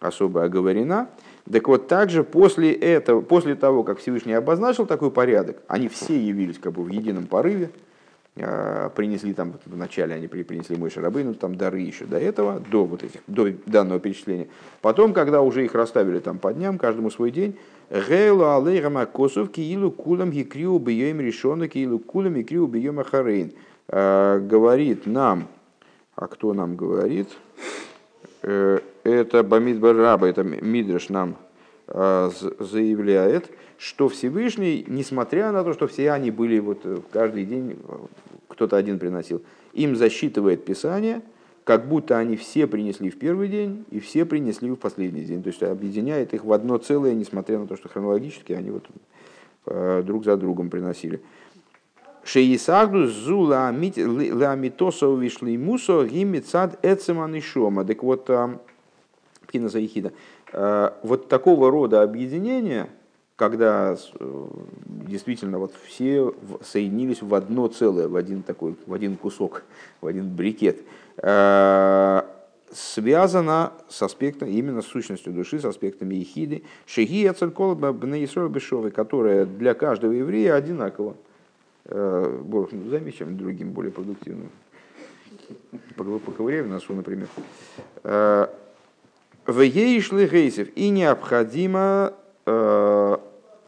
[0.00, 1.10] особо оговорена.
[1.50, 6.58] Так вот, также после, этого, после того, как Всевышний обозначил такой порядок, они все явились
[6.58, 7.70] как бы в едином порыве,
[8.38, 13.02] а, принесли там, вначале они принесли мой шарабейну, там дары еще до этого, до вот
[13.02, 14.48] этих, до данного перечисления.
[14.80, 17.58] Потом, когда уже их расставили там по дням, каждому свой день,
[17.90, 23.52] Гейлу алейрама косов киилу кулам гикриу бьем решона киилу кулам гикриу бьем ахарейн.
[23.88, 25.46] А, говорит нам,
[26.16, 27.28] а кто нам говорит?
[28.42, 31.36] Э, это Бамид Бараба, это Мидраш нам
[31.88, 37.78] а, заявляет, что Всевышний, несмотря на то, что все они были вот э, каждый день,
[37.88, 37.96] э,
[38.48, 41.22] кто-то один приносил, им засчитывает Писание,
[41.66, 45.42] как будто они все принесли в первый день и все принесли в последний день.
[45.42, 48.84] То есть объединяет их в одно целое, несмотря на то, что хронологически они вот
[49.66, 51.20] э, друг за другом приносили.
[52.22, 57.84] Шеисагду зу ламитосо вишли мусо гимицад эцеман и шома.
[57.84, 58.30] Так вот,
[59.48, 60.12] Пхина Заихида,
[61.02, 62.88] вот такого рода объединения–
[63.36, 64.46] когда э,
[64.86, 69.62] действительно вот все соединились в одно целое, в один такой, в один кусок,
[70.00, 70.82] в один брикет,
[71.16, 72.22] э,
[72.70, 79.74] связано с аспектом, именно с сущностью души, с аспектами ехиды, шеги ацелькол бешовы, которая для
[79.74, 81.16] каждого еврея одинакова.
[81.86, 82.42] Э,
[82.90, 84.50] Займи чем другим более продуктивным.
[85.96, 87.28] поковыряю в носу, например.
[88.02, 92.14] В ей шли гейсев, и необходимо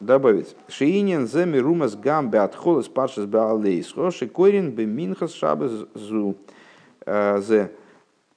[0.01, 0.55] добавить.
[0.69, 3.93] Шиинин земи румас гамбе от холос паршис баалейс.
[3.93, 6.37] Хоши корин бы минхас шабы зу.
[7.41, 7.71] Зе.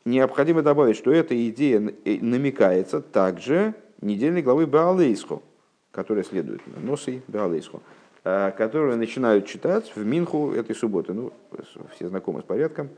[0.05, 5.43] Необходимо добавить, что эта идея намекается также недельной главы Баалейсху,
[5.91, 7.81] которая следует Носы Баалейсху,
[8.23, 11.13] которую начинают читать в Минху этой субботы.
[11.13, 11.33] Ну,
[11.95, 12.89] все знакомы с порядком.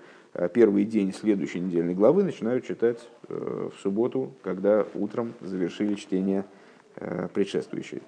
[0.54, 6.46] Первый день следующей недельной главы начинают читать в субботу, когда утром завершили чтение
[7.34, 8.02] предшествующей.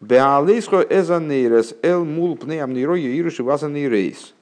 [0.00, 4.34] Беалейсхо эзанейрес эл мул пнеамнейро юируши вазанейрейс.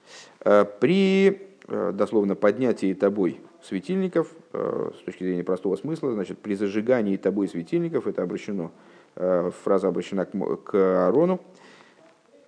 [0.44, 1.34] Э, при, э,
[1.68, 8.06] дословно, поднятии тобой светильников, э, с точки зрения простого смысла, значит, при зажигании тобой светильников,
[8.06, 8.72] это обращено,
[9.14, 11.40] фраза обращена к Аарону,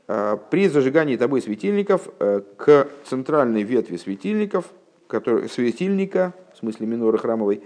[0.07, 4.71] при зажигании тобой светильников к центральной ветви светильников,
[5.07, 7.63] который, светильника, в смысле миноры храмовой,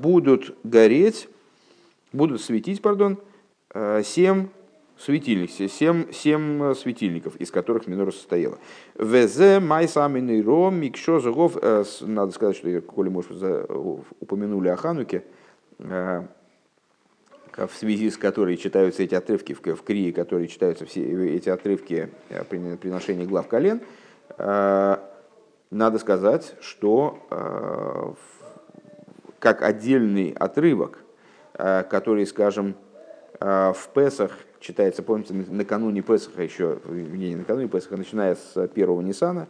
[0.00, 1.28] будут гореть,
[2.12, 3.18] будут светить, пардон,
[4.04, 4.48] семь
[5.04, 8.58] светильников, семь, семь э, светильников, из которых минора состояла.
[8.94, 11.56] ВЗ май самый ром микшо загов.
[11.60, 13.64] Э, надо сказать, что, коли мы уже
[14.20, 15.24] упомянули о Хануке,
[15.78, 16.22] э,
[17.56, 21.02] в связи с которой читаются эти отрывки, в Крии, которые читаются все
[21.36, 22.08] эти отрывки
[22.48, 23.82] при приношении глав колен,
[24.38, 28.16] надо сказать, что
[29.38, 31.00] как отдельный отрывок,
[31.52, 32.74] который, скажем,
[33.38, 34.32] в Песах
[34.62, 39.48] читается, помните, накануне Песаха еще, не накануне Песаха, начиная с первого Нисана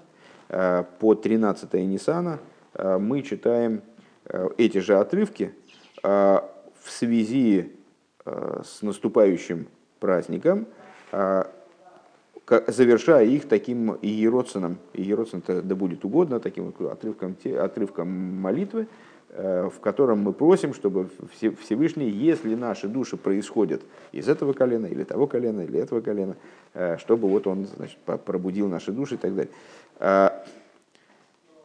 [0.48, 2.40] э, по 13 Нисана,
[2.74, 3.82] э, мы читаем
[4.24, 5.54] э, эти же отрывки
[6.02, 7.76] в связи
[8.24, 9.68] с наступающим
[10.00, 10.66] праздником,
[12.66, 20.18] завершая их таким иероцином, иероцин да будет угодно, таким отрывком, отрывком молитвы, Э, в котором
[20.18, 21.08] мы просим, чтобы
[21.62, 23.80] Всевышний, если наши души происходят
[24.12, 26.36] из этого колена, или того колена, или этого колена,
[26.74, 29.52] э, чтобы вот он значит, пробудил наши души и так далее.
[30.00, 30.28] Э,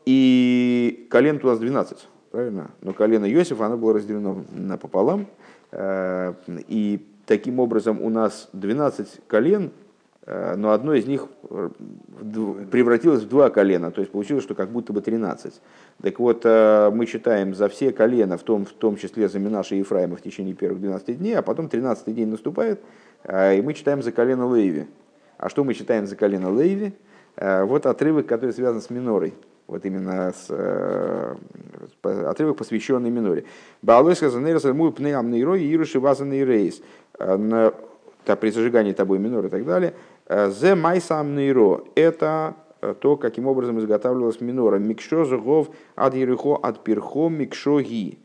[0.06, 2.72] и колен у нас 12, правильно?
[2.82, 5.28] Но колено Иосифа, оно было разделено напополам.
[5.76, 9.72] И таким образом у нас 12 колен,
[10.28, 11.28] но одно из них
[12.70, 15.54] превратилось в два колена, то есть получилось, что как будто бы 13.
[16.02, 19.76] Так вот, э, мы читаем за все колена, в том, в том числе за Минаша
[19.76, 22.82] и Ефраима в течение первых 12 дней, а потом 13 день наступает,
[23.24, 24.88] э, и мы читаем за колено Лейви.
[25.38, 26.94] А что мы читаем за колено Лейви?
[27.38, 29.34] Э, вот отрывок, который связан с минорой.
[29.68, 30.50] Вот именно с,
[32.02, 33.44] отрывок, посвященный миноре.
[33.82, 36.82] Баалойска занерас мой пнеам нейрой ируши вазанный рейс.
[37.18, 39.94] При зажигании тобой минор и так далее.
[40.30, 41.84] Зе майсам нейро.
[41.96, 44.78] Это Э, то, каким образом изготавливалась минора.
[44.78, 48.20] Микшо зугов от ерехо от перхо микшо ги.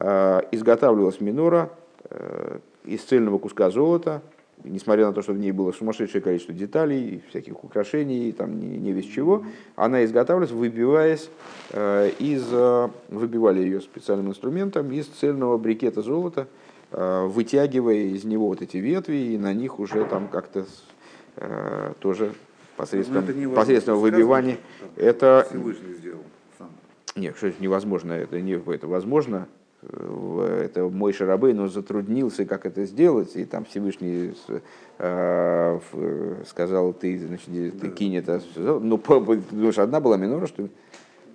[0.00, 1.70] Э, изготавливалась минора
[2.10, 4.20] э, из цельного куска золота,
[4.64, 8.92] несмотря на то, что в ней было сумасшедшее количество деталей, всяких украшений, там не, не
[8.92, 9.44] весь чего,
[9.76, 11.30] она изготавливалась, выбиваясь
[11.72, 12.48] из,
[13.08, 16.48] выбивали ее специальным инструментом из цельного брикета золота,
[16.90, 20.64] вытягивая из него вот эти ветви, и на них уже там как-то
[22.00, 22.32] тоже
[22.76, 24.58] посредством, ну, посредством выбивания.
[24.96, 25.46] Это...
[25.48, 26.24] Всевышний сделал
[26.58, 26.68] сам.
[27.16, 29.48] Нет, что это невозможно, это, не, это возможно.
[29.82, 34.32] Это мой шарабей, но затруднился, как это сделать, и там Всевышний
[34.98, 35.80] э,
[36.46, 37.88] сказал, ты, значит, ты да.
[37.88, 38.40] кинь это.
[38.54, 40.70] Ну, думаешь, одна была минора, что ли?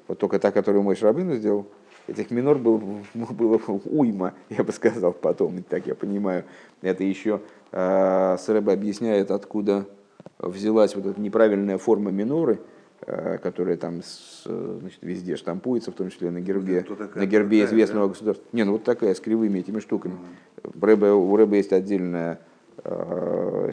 [0.08, 1.68] Вот только та, которую мой шарабейну сделал.
[2.08, 2.82] Этих минор было,
[3.14, 6.46] было уйма, я бы сказал потом, так я понимаю.
[6.82, 7.40] Это еще э,
[7.72, 9.86] Срэба объясняет, откуда
[10.40, 12.60] взялась вот эта неправильная форма миноры,
[13.02, 14.02] э, которая там
[14.46, 18.14] значит, везде штампуется, в том числе на гербе, на гербе такая, известного да?
[18.14, 18.46] государства.
[18.52, 20.18] Не, ну вот такая, с кривыми этими штуками.
[20.64, 21.14] Mm-hmm.
[21.14, 22.40] У Рэбе есть отдельная
[22.84, 23.72] э,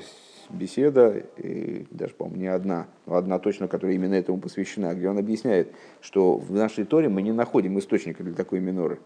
[0.51, 5.19] беседа, и даже, по-моему, не одна, но одна точно, которая именно этому посвящена, где он
[5.19, 8.99] объясняет, что в нашей Торе мы не находим источника для такой миноры.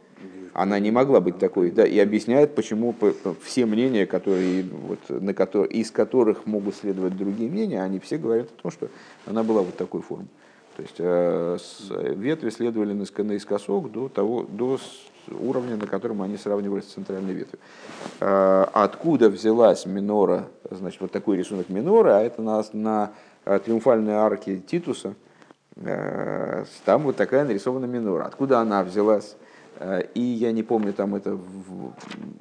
[0.55, 2.95] Она не могла быть такой, да, и объясняет, почему
[3.43, 8.49] все мнения, которые, вот, на которые, из которых могут следовать другие мнения, они все говорят
[8.51, 8.89] о том, что
[9.26, 10.26] она была вот такой формы.
[10.76, 14.78] То есть э, ветви следовали наискосок до, того, до
[15.31, 17.59] уровня, на котором они сравнивались с центральной ветвью.
[18.20, 23.12] Э, откуда взялась минора, значит, вот такой рисунок минора, а это на, на
[23.45, 25.14] э, триумфальной арке Титуса,
[25.76, 28.24] э, там вот такая нарисована минора.
[28.24, 29.37] Откуда она взялась?
[29.79, 31.39] Э, и я не помню, там это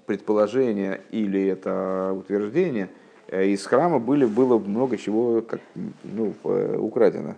[0.05, 2.89] предположение или это утверждение,
[3.27, 5.61] э, из храма были, было много чего как,
[6.03, 6.33] ну,
[6.77, 7.35] украдено.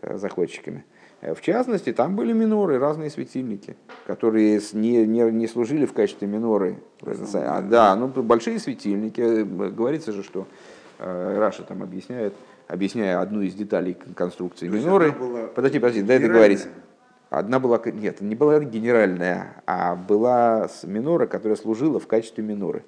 [0.00, 0.84] э, захватчиками.
[1.22, 6.28] Э, В частности, там были миноры, разные светильники, которые не, не, не служили в качестве
[6.28, 6.76] миноры.
[7.34, 9.20] А, да, ну большие светильники.
[9.20, 10.46] Э, Говорится же, что
[10.98, 12.34] э, Раша там объясняет,
[12.68, 15.12] объясняя одну из деталей кон- конструкции То миноры.
[15.54, 16.66] Подожди, подожди, дай договорить.
[17.30, 22.84] Одна была, нет, не была генеральная, а была минора, которая служила в качестве миноры.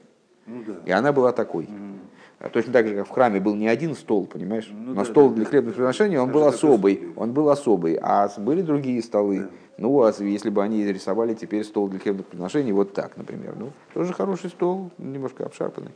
[0.46, 0.74] Ну да.
[0.84, 1.64] И она была такой.
[1.64, 1.98] Мгм.
[2.44, 4.68] А Точно так же, как в храме был не один стол, понимаешь?
[4.70, 6.92] Ну Но да, стол для хлебных приношений, он был такой особый.
[6.92, 7.04] есть.
[7.16, 7.98] Он был особый.
[8.02, 9.38] А были другие столы.
[9.38, 9.48] Да.
[9.78, 13.54] Ну, а если бы они рисовали теперь стол для хлебных приношений вот так, например.
[13.58, 15.92] Ну, тоже хороший стол, немножко обшарпанный.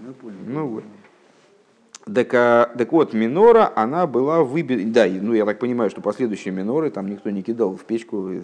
[0.00, 0.36] Ну, понял.
[0.46, 0.84] Ну вот.
[2.04, 6.54] Так, а, так вот, минора, она была выбита, да, ну я так понимаю, что последующие
[6.54, 8.40] миноры там никто не кидал в печку и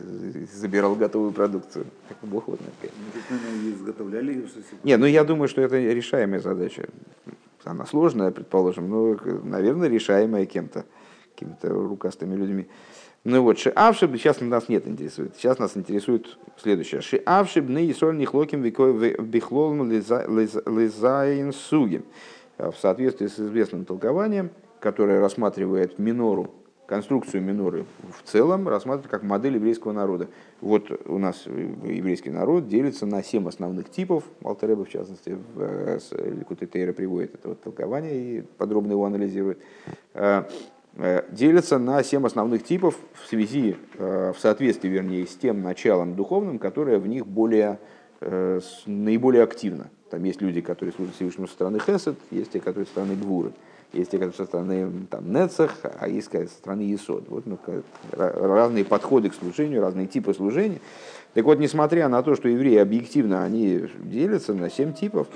[0.52, 1.86] забирал готовую продукцию.
[2.08, 2.60] Так Бог вот.
[2.60, 4.46] Ну, изготовляли.
[4.82, 6.88] Не, ну я думаю, что это решаемая задача.
[7.64, 10.84] Она сложная, предположим, но, наверное, решаемая кем-то,
[11.34, 12.66] какими-то рукастыми людьми.
[13.24, 15.34] Ну вот, шиавшиб, сейчас нас нет интересует.
[15.36, 17.00] Сейчас нас интересует следующее.
[17.00, 22.04] Шиавшиб ны и соль нихлоким бихлолм лизаин сугим.
[22.58, 24.50] В соответствии с известным толкованием,
[24.80, 26.50] которое рассматривает минору,
[26.86, 30.28] конструкцию миноры в целом, рассматривает как модель еврейского народа.
[30.60, 34.24] Вот у нас еврейский народ делится на семь основных типов.
[34.42, 35.98] Алтареба, в частности, в э,
[36.38, 39.58] Ликутей Тейра приводит это вот толкование и подробно его анализирует.
[40.12, 40.44] Э,
[40.96, 46.14] э, Делится на семь основных типов в связи, э, в соответствии, вернее, с тем началом
[46.14, 47.78] духовным, которое в них более,
[48.20, 49.90] э, наиболее активно.
[50.14, 53.50] Там есть люди, которые служат Всевышнему со стороны Хесед, есть те, которые со стороны Гвуры.
[53.92, 57.24] Есть те, которые со стороны там, Нецах, а есть со стороны Есод.
[57.28, 57.58] Вот, ну,
[58.12, 60.78] разные подходы к служению, разные типы служения.
[61.32, 65.26] Так вот, несмотря на то, что евреи объективно они делятся на семь типов,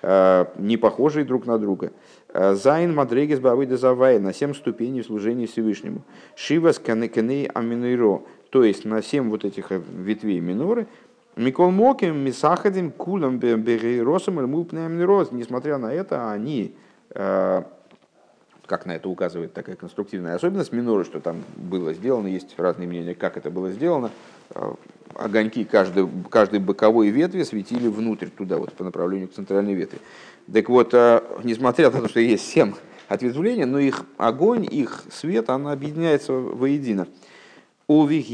[0.00, 1.90] э, не похожие друг на друга.
[2.28, 6.02] Э, Зайн Мадрегес Бавыда Завай на семь ступеней в служении Всевышнему.
[6.36, 10.86] Шивас Канекеней Аминуиро, то есть на семь вот этих э, ветвей миноры,
[11.40, 15.32] Микол Моким, Мисахадим, Кулам, Бегейросом, Мулпнеамнирос.
[15.32, 16.74] Несмотря на это, они
[17.14, 17.62] э,
[18.66, 23.14] как на это указывает такая конструктивная особенность миноры, что там было сделано, есть разные мнения,
[23.14, 24.10] как это было сделано.
[24.54, 24.74] Э,
[25.14, 29.98] Огоньки каждой, каждой боковой ветви светили внутрь, туда, вот по направлению к центральной ветви.
[30.52, 32.74] Так вот, э, несмотря на то, что есть семь
[33.08, 37.08] ответвлений, но их огонь, их свет, он объединяется воедино.
[37.90, 38.30] Увих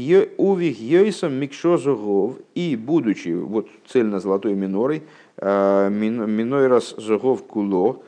[0.79, 5.01] йойсом микшо и будучи вот цельно-золотой минорой,
[5.37, 8.03] э, мин- минойрас зогов куло,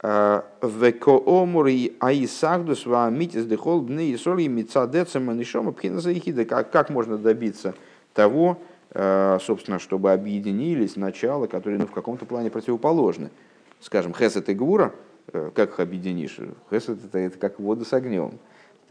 [0.00, 6.44] Векоомури аисагдус ваамитис дехол бны и соли мицадецем манишома пхинаса ехида.
[6.44, 7.74] Как можно добиться
[8.14, 8.58] того,
[8.90, 13.30] э, собственно, чтобы объединились начала, которые ну, в каком-то плане противоположны.
[13.80, 14.92] Скажем, хесед и гвура,
[15.32, 16.38] э, как их объединишь?
[16.70, 18.38] Хесед это, это как воду с огнем.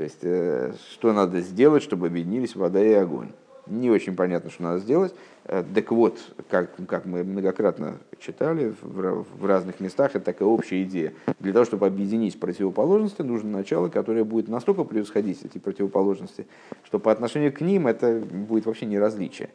[0.02, 3.34] То есть, э, что надо сделать, чтобы объединились вода и огонь?
[3.68, 5.14] Не очень понятно, что надо сделать.
[5.46, 6.18] Э, Так вот,
[6.50, 11.14] как, как мы многократно читали в, в разных местах, это такая общая идея.
[11.40, 16.48] Для того, чтобы объединить противоположности, нужно начало, которое будет настолько превосходить эти противоположности,
[16.84, 19.52] что по отношению к ним это будет вообще не различие.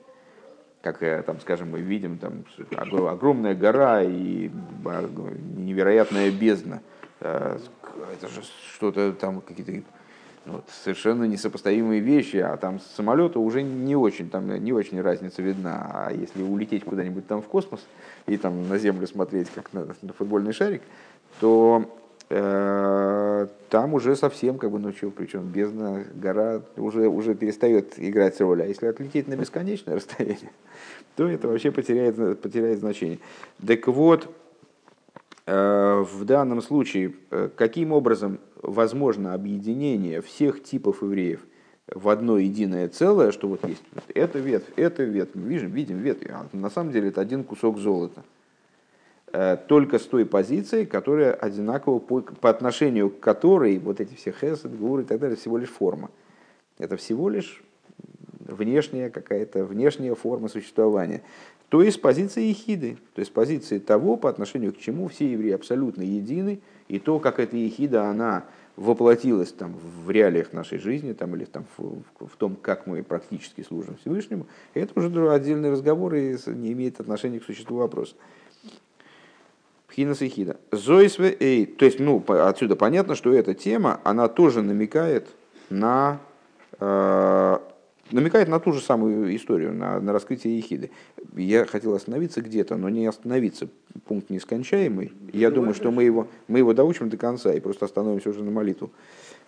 [0.80, 4.48] Как, э, там, скажем, мы видим там, огр- огромная гора и
[4.84, 5.10] а,
[5.56, 6.82] невероятная бездна.
[7.18, 8.42] Это же
[8.76, 9.82] что-то там, какие-то
[10.46, 15.42] вот, совершенно несопоставимые вещи, а там с самолета уже не очень, там не очень разница
[15.42, 15.90] видна.
[15.92, 17.80] А если улететь куда-нибудь там в космос
[18.26, 20.82] и там на Землю смотреть как на, на футбольный шарик,
[21.40, 21.84] то
[22.30, 28.40] э, там уже совсем, как бы, ну что, причем бездна, гора уже, уже перестает играть
[28.40, 28.62] роль.
[28.62, 30.52] А если отлететь на бесконечное расстояние,
[31.16, 33.18] то это вообще потеряет, потеряет значение.
[33.66, 34.28] Так вот,
[35.46, 41.40] в данном случае, э, каким образом возможно объединение всех типов евреев
[41.86, 45.98] в одно единое целое, что вот есть вот эта ветвь, эта ветвь, мы видим, видим
[45.98, 48.24] ветвь, а на самом деле это один кусок золота.
[49.32, 54.32] Э, Только с той позиции, которая одинакова по, по отношению к которой вот эти все
[54.32, 56.10] хесед, гуры и так далее, всего лишь форма.
[56.78, 57.62] Это всего лишь
[58.40, 61.22] внешняя какая-то внешняя форма существования.
[61.68, 65.30] То есть с позиции ехиды, то есть с позиции того, по отношению к чему все
[65.32, 68.44] евреи абсолютно едины, и то, как эта ехида, она
[68.76, 73.62] воплотилась там, в реалиях нашей жизни там, или там, в, в том, как мы практически
[73.62, 78.14] служим Всевышнему, это уже отдельный разговор и не имеет отношения к существу вопроса.
[79.88, 80.58] Пхинас и хида.
[80.72, 81.64] Зойсве эй.
[81.64, 85.28] То есть, ну, отсюда понятно, что эта тема, она тоже намекает
[85.70, 86.20] на
[86.78, 87.58] э,
[88.10, 90.90] намекает на ту же самую историю, на, на раскрытие ехиды.
[91.34, 93.68] Я хотел остановиться где-то, но не остановиться.
[94.06, 95.12] Пункт нескончаемый.
[95.32, 98.50] Я думаю, что мы его, мы его доучим до конца и просто остановимся уже на
[98.50, 98.90] молитву.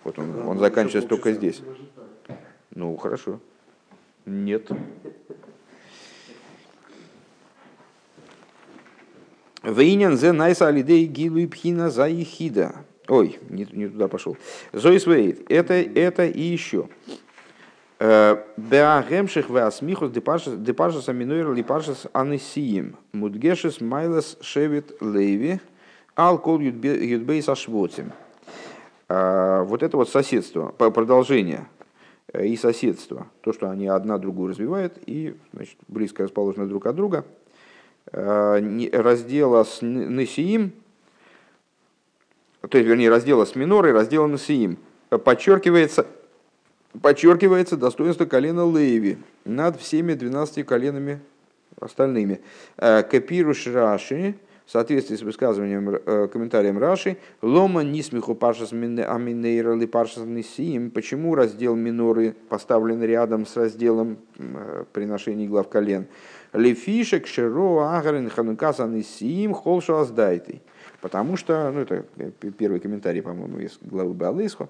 [0.05, 1.61] Вот он, он ну, заканчивается только здесь.
[2.75, 3.41] Ну, хорошо.
[4.27, 4.69] Нет.
[9.63, 12.77] Вейнян зе найса алидей гилу пхина за ихида.
[13.09, 14.37] Ой, не, не туда пошел.
[14.73, 15.51] Зоис вейт.
[15.51, 16.89] Это, это и еще.
[17.99, 22.97] Беагемших веасмихус депашас аминуэр липашас анисиим.
[23.13, 25.61] Мудгешес майлас шевит леви.
[26.17, 28.13] Ал кол юдбейс ашвотим.
[29.09, 31.67] А, Вот это вот соседство, продолжение
[32.33, 33.27] э, и соседство.
[33.41, 37.25] То, что они одна другую развивают и значит, близко расположены друг от друга.
[38.13, 40.73] Не- Раздела с Несиим,
[42.69, 44.79] то есть, вернее, раздела с минорой, раздела Несиим,
[45.11, 46.07] э, подчеркивается,
[47.01, 51.21] подчеркивается достоинство колена Леви над всеми 12 коленами
[51.81, 52.41] остальными.
[52.77, 54.35] Э, Копируш Раши,
[54.67, 60.91] в соответствии с высказыванием, э, комментарием Раши, Лома нисмиху паршас мине- аминейра ли паршас нисиим.
[60.91, 66.07] Почему раздел миноры поставлен рядом с разделом э, приношений глав колен?
[66.53, 70.63] Лефишек широ агарин ханукаса нисиим холшу аздайтый.
[71.01, 72.05] Потому что, ну это
[72.59, 74.69] первый комментарий, по-моему, из главы Балысхо,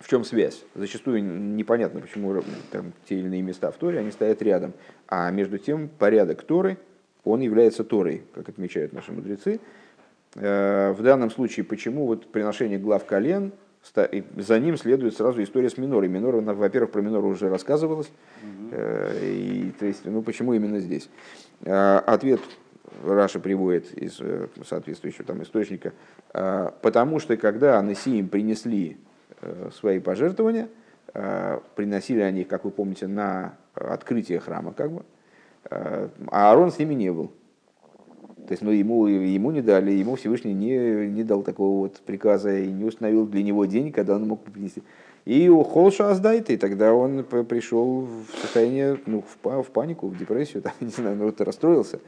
[0.00, 0.64] в чем связь?
[0.74, 2.42] Зачастую непонятно, почему
[2.72, 4.72] там, те или иные места в Торе, они стоят рядом.
[5.06, 6.78] А между тем порядок Торы,
[7.22, 9.60] он является Торой, как отмечают наши мудрецы.
[10.36, 13.52] Э, В данном случае, почему вот приношение глав колен,
[14.36, 16.08] за ним следует сразу история с минорой.
[16.08, 18.10] Минора, во-первых, про минору уже рассказывалось.
[18.72, 21.10] Э, И, то есть, ну, почему именно здесь?
[21.62, 22.40] Э, Ответ
[23.04, 24.18] Раша приводит из
[24.66, 25.92] соответствующего там источника.
[26.32, 28.96] Потому что когда Анасиим принесли
[29.72, 30.68] свои пожертвования,
[31.14, 35.02] э, приносили они как вы помните, на открытие храма, как бы,
[35.70, 37.30] э, а Аарон с ними не был.
[38.46, 42.56] То есть, ну, ему, ему не дали, ему Всевышний не, не дал такого вот приказа
[42.56, 44.82] и не установил для него день, когда он мог принести.
[45.24, 50.16] И у Холша Аздайта, и тогда он пришел в состояние, ну, в, в панику, в
[50.16, 52.00] депрессию, там, не знаю, ну, вот расстроился.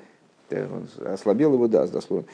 [0.51, 2.27] Э, Он ослабел его даст, дословно.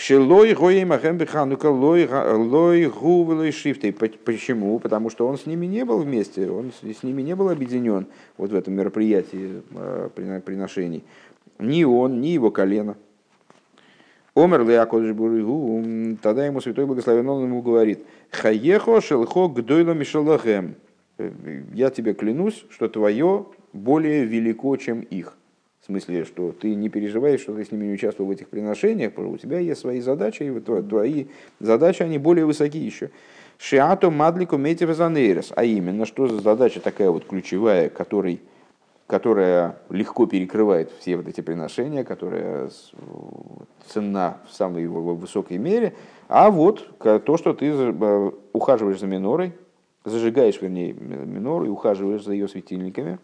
[0.00, 3.92] Кшелой гоей махем биханука лой лой гувелой шрифтой.
[3.92, 4.78] По- Почему?
[4.78, 8.06] Потому что он с ними не был вместе, он с ними не был объединен
[8.38, 11.04] вот в этом мероприятии э, прино- приношений.
[11.58, 12.96] Ни он, ни его колено.
[14.34, 14.64] Омер
[15.12, 20.76] Буригу, тогда ему святой благословен ему говорит, Хаехо шелхо гдойла мишалахем.
[21.74, 23.44] Я тебе клянусь, что твое
[23.74, 25.36] более велико, чем их.
[25.80, 29.12] В смысле, что ты не переживаешь, что ты с ними не участвовал в этих приношениях,
[29.12, 31.26] потому что у тебя есть свои задачи, и твои
[31.58, 33.10] задачи, они более высоки еще.
[33.58, 38.40] Шиато мадлику метив занейрес, а именно, что за задача такая вот ключевая, которой
[39.06, 42.70] которая легко перекрывает все вот эти приношения, которая
[43.88, 45.94] ценна в самой его высокой мере,
[46.28, 49.52] а вот то, что ты э, ухаживаешь за минорой,
[50.04, 53.18] зажигаешь, вернее, ми- минору и ухаживаешь за ее светильниками.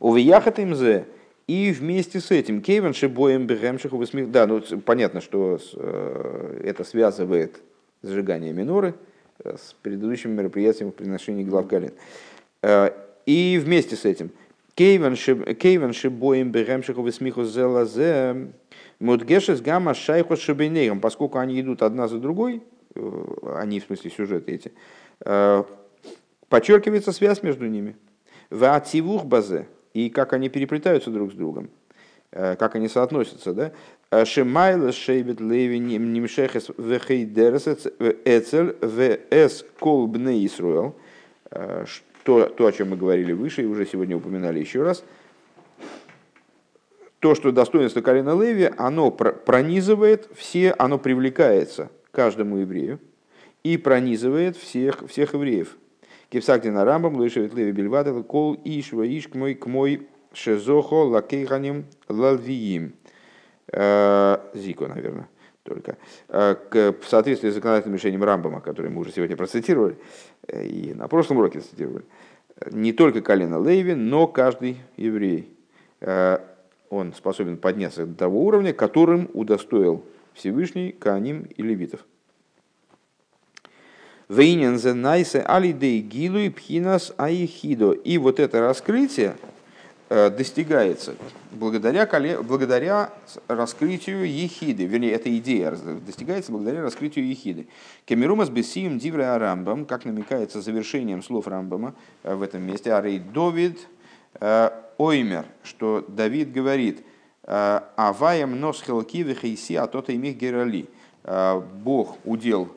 [0.00, 1.06] Увияхат им зе,
[1.46, 4.30] и вместе с этим Кейвен Шибоем Бегемшиху высмех.
[4.30, 7.60] Да, ну понятно, что э, это связывает
[8.02, 8.94] зажигание миноры
[9.42, 11.92] э, с предыдущим мероприятием в приношении глав колен.
[12.62, 12.90] Э,
[13.26, 14.30] И вместе с этим
[14.74, 18.52] Кейвен Шиб- Кейвен Шибоем Бегемшиху высмеху зела зе
[18.98, 22.62] Мудгешес гамма шайху шибейнейгам, поскольку они идут одна за другой,
[23.56, 24.72] они в смысле сюжеты эти,
[26.48, 27.96] подчеркивается связь между ними.
[28.50, 31.70] Ваативух базе, и как они переплетаются друг с другом,
[32.32, 33.72] э, как они соотносятся, да?
[34.10, 37.66] Э, Шемайла шейбет леви нимшехес вехейдерес
[38.24, 40.94] эцель вс кол бне Исруэл,
[41.54, 45.04] Э, что, то, о чем мы говорили выше и уже сегодня упоминали еще раз,
[47.20, 52.98] то, что достоинство колена Леви, оно пр- пронизывает все, оно привлекается каждому еврею
[53.62, 55.76] и пронизывает всех, всех евреев.
[56.34, 62.94] Кипсагдина Рамбам, Лышевит Леви Бельвада, Кол Ишва Иш к мой Шезохо Лакейханим Лалвиим.
[63.72, 65.28] Э, Зико, наверное,
[65.62, 65.96] только.
[66.26, 69.96] Э, В соответствии с законодательным решением Рамбама, которое мы уже сегодня процитировали,
[70.48, 72.04] э, и на прошлом уроке цитировали,
[72.72, 75.56] не только колено Леви, но каждый еврей.
[76.90, 82.04] Он способен подняться до того уровня, которым удостоил Всевышний Кааним и Левитов.
[84.28, 87.92] Вейнен зе найсе алидей гилу и пхинас аихидо.
[87.92, 89.36] И вот это раскрытие
[90.08, 91.14] э, достигается
[91.52, 92.08] благодаря,
[92.42, 93.10] благодаря
[93.48, 94.86] раскрытию ехиды.
[94.86, 97.66] Вернее, эта идея достигается благодаря раскрытию ехиды.
[98.06, 102.94] Кемерумас бесием дивре Рамбам, как намекается завершением слов Рамбама э, в этом месте.
[102.94, 103.86] Арей Довид
[104.40, 107.04] э, Оймер, что Давид говорит,
[107.46, 110.86] Аваем нос хелки вехейси, а то-то имих герали.
[111.82, 112.74] Бог удел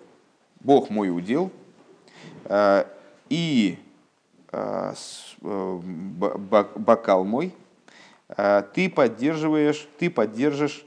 [0.59, 1.51] Бог мой удел,
[2.45, 2.85] э,
[3.29, 3.77] и
[4.51, 4.93] э,
[5.41, 5.79] э,
[6.75, 7.53] бокал мой,
[8.73, 10.85] ты поддерживаешь, ты поддержишь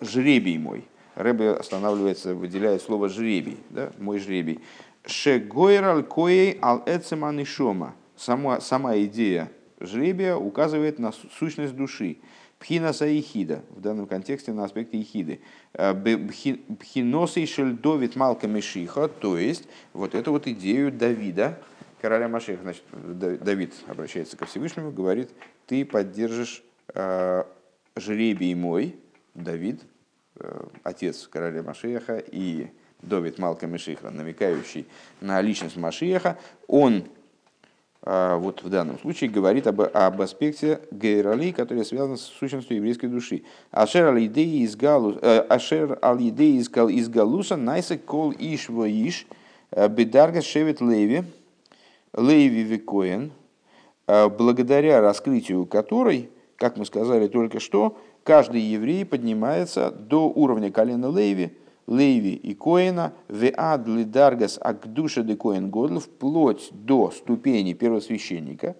[0.00, 0.86] жребий мой.
[1.14, 4.60] Рэбе останавливается, выделяет слово жребий, да, мой жребий.
[5.04, 7.94] Шегойрал коей ал эцеман шома.
[8.16, 9.50] Сама, сама идея
[9.80, 12.18] жребия указывает на сущность души.
[12.58, 15.40] Пхинаса Ихида, в данном контексте на аспекте Ихиды.
[15.74, 21.60] Э, Пхиносей Шельдовит Малка Мишиха, то есть вот эту вот идею Давида,
[22.00, 22.62] короля Машеха.
[22.62, 25.30] Значит, Давид обращается ко Всевышнему, говорит,
[25.66, 26.62] ты поддержишь
[26.94, 27.44] э,
[27.96, 28.96] жребий мой,
[29.34, 29.82] Давид,
[30.36, 32.68] э, отец короля Машеха и
[33.02, 34.86] Довид Малка Мишиха, намекающий
[35.20, 37.04] на личность Машеха, он
[38.36, 43.42] вот в данном случае говорит об, об аспекте гейрали, который связан с сущностью еврейской души.
[43.70, 44.16] Ашер
[44.76, 45.40] галус, э,
[46.88, 49.26] из галуса найса кол иш иш
[49.72, 51.24] э, бедарга шевет леви
[52.16, 53.30] леви викоен,
[54.06, 61.14] э, благодаря раскрытию которой, как мы сказали только что, каждый еврей поднимается до уровня колена
[61.14, 61.52] леви,
[61.88, 68.76] Леви и Коина, Веад Лидаргас Акдуша де Коин Годл, вплоть до ступени первосвященника,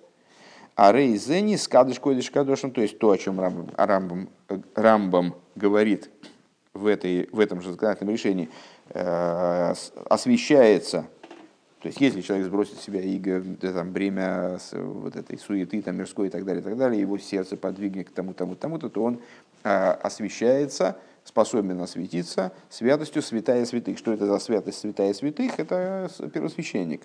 [0.76, 4.28] а Рейзени Скадыш Койдыш Кадошем, то есть то, о чем Рамбам, Рамбам,
[4.74, 6.10] Рамбам говорит
[6.74, 8.50] в, этой, в этом же законодательном решении,
[8.90, 9.74] э,
[10.08, 11.06] освещается.
[11.80, 16.26] То есть, если человек сбросит с себя иго, там, бремя вот этой суеты, там, мирской
[16.26, 19.20] и так далее, и так далее, его сердце подвигнет к тому, тому, тому-то, то он
[19.64, 20.98] э, освещается
[21.28, 23.98] способен осветиться святостью святая святых.
[23.98, 25.58] Что это за святость святая святых?
[25.58, 27.02] Это первосвященник,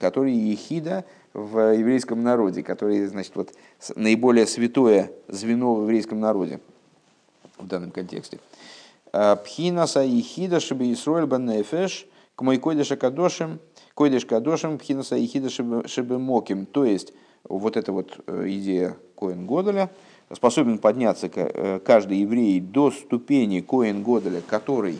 [0.00, 3.54] который ехида в еврейском народе, который, значит, вот
[3.94, 6.60] наиболее святое звено в еврейском народе
[7.56, 8.40] в данном контексте.
[9.12, 13.60] А, Пхинаса ехида шибе Исроэль баннефеш к мой койдеш кадошем,
[13.94, 16.66] койдеш кадошем пхинаса ехида шибе моким.
[16.66, 19.88] То есть, вот эта вот э, идея Коэн Годеля–
[20.34, 24.98] способен подняться э, каждый еврей до ступени Коэн Годеля, который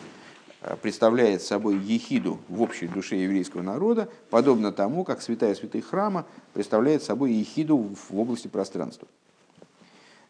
[0.61, 6.25] э, представляет собой ехиду в общей душе еврейского народа, подобно тому, как святая святых храма
[6.53, 9.07] представляет собой ехиду в области пространства.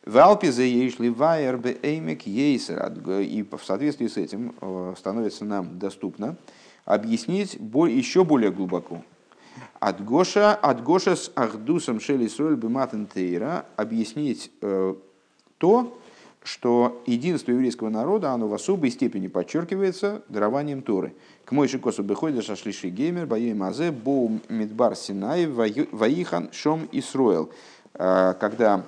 [0.06, 2.92] В Алпизе ейшли вайер бе эймек ейсер.
[3.22, 6.36] И в соответствии с этим э, становится нам доступно
[6.86, 9.04] объяснить еще более глубоко
[9.84, 14.96] от Гоша, от Гоша с Ахдусом Шели Сроль Биматентейра объяснить э,
[15.58, 16.00] то,
[16.42, 21.14] что единство еврейского народа, оно в особой степени подчеркивается дарованием Торы.
[21.44, 27.52] К мой шикосу беходя шашлиши геймер, боей мазе, боу мидбар синай, ваихан шом Исруэл.
[27.96, 28.86] Э, когда,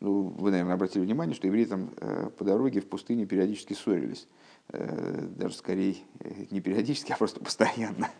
[0.00, 4.26] ну, вы, наверное, обратили внимание, что евреи там э, по дороге в пустыне периодически ссорились.
[4.72, 8.10] Э, даже скорее э, не периодически, а просто постоянно.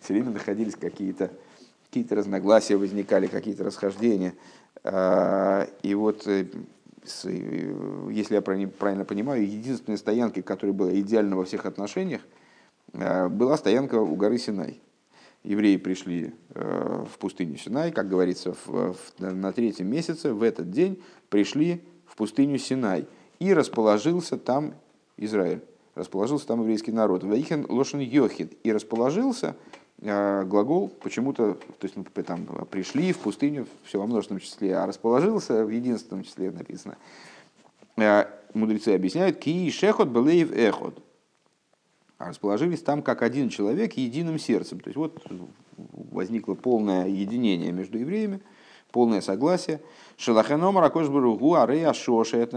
[0.00, 1.30] Все время находились какие-то
[1.84, 4.34] какие разногласия, возникали какие-то расхождения.
[4.84, 6.46] А, и вот, э,
[7.04, 12.20] если я правильно понимаю, единственной стоянкой, которая была идеальна во всех отношениях,
[12.92, 14.80] была стоянка у горы Синай.
[15.42, 21.02] Евреи пришли в пустыню Синай, как говорится, в, в, на третьем месяце, в этот день
[21.30, 23.06] пришли в пустыню Синай.
[23.38, 24.74] И расположился там
[25.16, 25.62] Израиль
[25.94, 27.24] расположился там еврейский народ.
[27.24, 28.56] Ваихен лошен йохид.
[28.62, 29.56] И расположился
[30.02, 34.86] а, глагол почему-то, то есть ну, там пришли в пустыню, все во множественном числе, а
[34.86, 36.96] расположился в единственном числе написано.
[37.96, 41.02] А, мудрецы объясняют, ки шехот белеев эхот.
[42.18, 44.80] А расположились там как один человек единым сердцем.
[44.80, 45.22] То есть вот
[45.76, 48.40] возникло полное единение между евреями,
[48.90, 49.80] полное согласие.
[50.16, 52.48] Шелахеном ракош баругу арея шоша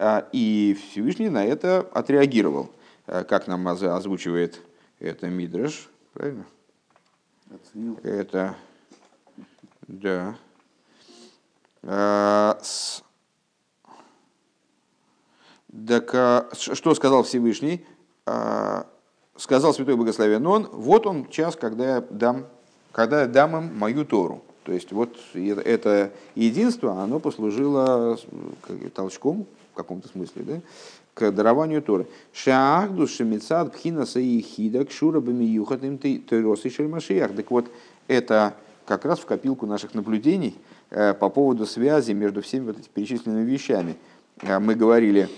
[0.00, 2.70] а, и Всевышний на это отреагировал,
[3.06, 4.60] а, как нам озвучивает
[5.00, 6.46] это Мидраш, правильно?
[7.50, 7.98] Оценил.
[8.02, 8.56] Это,
[9.86, 10.36] да.
[11.82, 13.02] А, с...
[15.86, 17.86] Так, а, что сказал Всевышний?
[18.26, 18.86] А,
[19.36, 22.46] сказал Святой Благословен Он, вот он час, когда я дам,
[22.92, 24.44] когда я дам им мою Тору.
[24.68, 28.18] То есть вот это единство, оно послужило
[28.94, 29.46] толчком
[29.78, 30.60] каком-то смысле, да,
[31.14, 32.06] к дарованию Торы.
[32.34, 37.34] Шаахду шемицад пхинаса и хида кшура бамиюхатым тойросы шельмашиях.
[37.34, 37.70] Так вот,
[38.08, 38.54] это
[38.84, 40.54] как раз в копилку наших наблюдений
[40.90, 43.96] э, по поводу связи между всеми вот этими перечисленными вещами.
[44.42, 45.30] Э, мы говорили,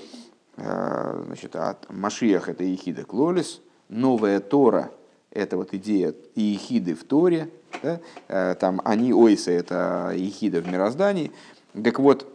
[0.57, 4.91] э, значит, от Машиях это Ехида Клолис, новая Тора–
[5.31, 7.51] это вот идея Ехиды в Торе,
[7.83, 8.55] да?
[8.55, 11.31] там они ойсы– это Ехида в мироздании.
[11.73, 12.27] Так вот,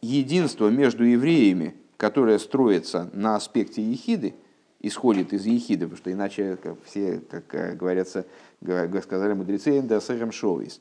[0.00, 4.34] единство между евреями, которое строится на аспекте ехиды,
[4.80, 8.26] исходит из ехиды, потому что иначе как все, как говорятся,
[9.02, 10.80] сказали мудрецы, да сэрэм шоуис.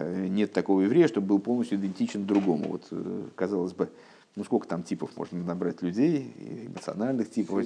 [0.00, 2.68] Нет такого еврея, чтобы был полностью идентичен другому.
[2.68, 2.92] Вот,
[3.36, 3.90] казалось бы,
[4.36, 6.32] ну сколько там типов можно набрать людей,
[6.66, 7.64] эмоциональных типов.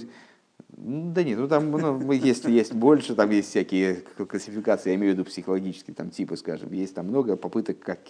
[0.68, 5.18] Да нет, ну там ну, есть, есть больше, там есть всякие классификации, я имею в
[5.18, 8.00] виду психологические там типы, скажем, есть там много попыток как,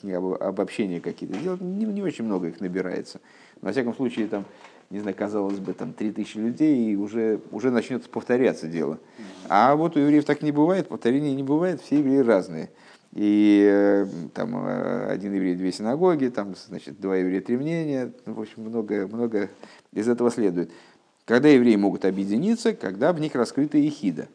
[0.40, 3.20] обобщения какие-то делать, не, не очень много их набирается.
[3.60, 4.44] Но, во всяком случае, там,
[4.90, 8.98] не знаю, казалось бы, там 3000 людей, и уже, уже начнет повторяться дело.
[9.48, 12.70] А вот у евреев так не бывает, повторения не бывает, все евреи разные.
[13.12, 18.40] И э, там э, один еврей, две синагоги, там, значит, два еврея, три мнения, в
[18.40, 19.50] общем, много, много
[19.92, 20.70] из этого следует.
[21.32, 24.28] Когда евреи могут объединиться, когда в них раскрыта ехида.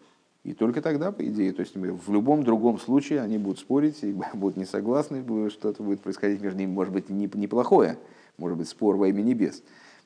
[0.43, 4.11] И только тогда, по идее, то есть в любом другом случае они будут спорить и
[4.33, 7.99] будут не согласны, что-то будет происходить между ними, может быть, неплохое,
[8.39, 9.61] может быть, спор во имя небес.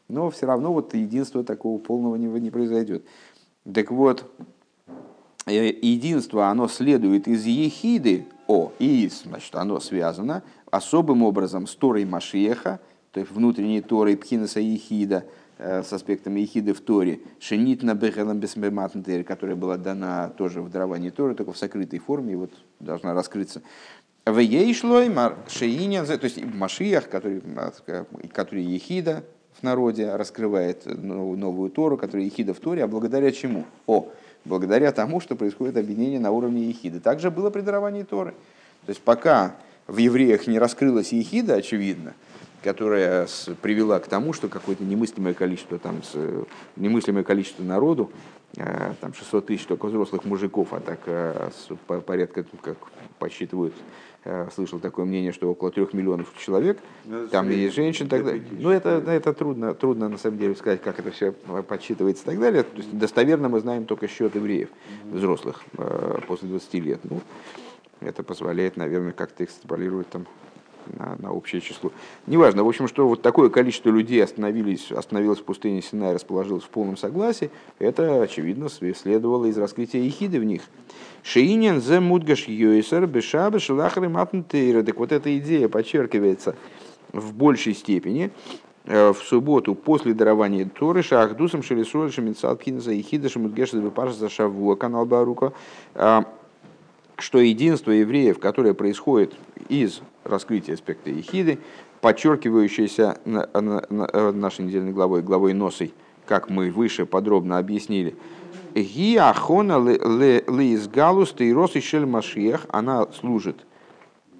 [0.09, 3.05] Но все равно вот единства такого полного не, не произойдет.
[3.73, 4.29] Так вот,
[5.45, 12.03] э, единство, оно следует из ехиды, о, и значит, оно связано особым образом с Торой
[12.03, 12.81] Машеха,
[13.13, 15.23] то есть внутренней Торой Пхинаса Ехида–
[15.61, 21.11] с аспектом ехиды в Торе, шенит на бехелам бесмематнтер, которая была дана тоже в даровании
[21.11, 23.61] Торы, только в сокрытой форме, и вот должна раскрыться.
[24.25, 27.41] В ей шлой мар шеинян, то есть Машиях, который,
[28.33, 29.23] который ехида
[29.59, 33.65] в народе раскрывает новую Тору, которая ехида в Торе, а благодаря чему?
[33.85, 34.07] О,
[34.45, 36.99] благодаря тому, что происходит объединение на уровне ехиды.
[36.99, 38.31] Также было при даровании Торы.
[38.85, 39.55] То есть пока
[39.87, 42.13] в евреях не раскрылась ехида, очевидно,
[42.63, 43.27] которая
[43.61, 46.01] привела к тому, что какое-то немыслимое количество, там,
[46.75, 48.11] немыслимое количество народу,
[48.57, 51.49] э, там 600 тысяч только взрослых мужиков, а так э,
[52.05, 52.77] порядка, как
[53.17, 53.73] подсчитывают,
[54.25, 58.69] э, слышал такое мнение, что около трех миллионов человек, ну, там есть женщин, тогда, ну
[58.69, 62.63] это, это трудно, трудно на самом деле сказать, как это все подсчитывается и так далее.
[62.63, 64.69] То есть достоверно мы знаем только счет евреев
[65.05, 65.63] взрослых
[66.27, 66.99] после 20 лет.
[67.03, 67.21] Ну,
[68.01, 70.25] это позволяет, наверное, как-то экстраполировать там
[70.97, 71.91] на, на общее число.
[72.27, 76.69] Неважно, в общем, что вот такое количество людей остановились, остановилось в пустыне Синай, расположилось в
[76.69, 80.61] полном согласии, это, очевидно, следовало из раскрытия ехиды в них.
[81.23, 84.83] Шиинен зе мудгаш йойсер бешабы шелахары матнтейра.
[84.83, 86.55] Так вот эта идея подчеркивается
[87.13, 88.31] в большей степени
[88.85, 94.75] э, в субботу после дарования Торы Шахдусом Шелесуэль Шаминцал Кинза Ехида Шамудгеша Бепаша за Шавуа
[94.75, 95.53] канал Барука
[95.93, 96.21] э,
[97.21, 99.33] что единство евреев, которое происходит
[99.69, 101.59] из раскрытия аспекта ехиды,
[102.01, 105.93] подчеркивающееся э, нашей недельной главой, главой Носой,
[106.25, 108.15] как мы выше подробно объяснили,
[108.73, 113.57] Гиахона леизгалус тейрос и шель машиях, она служит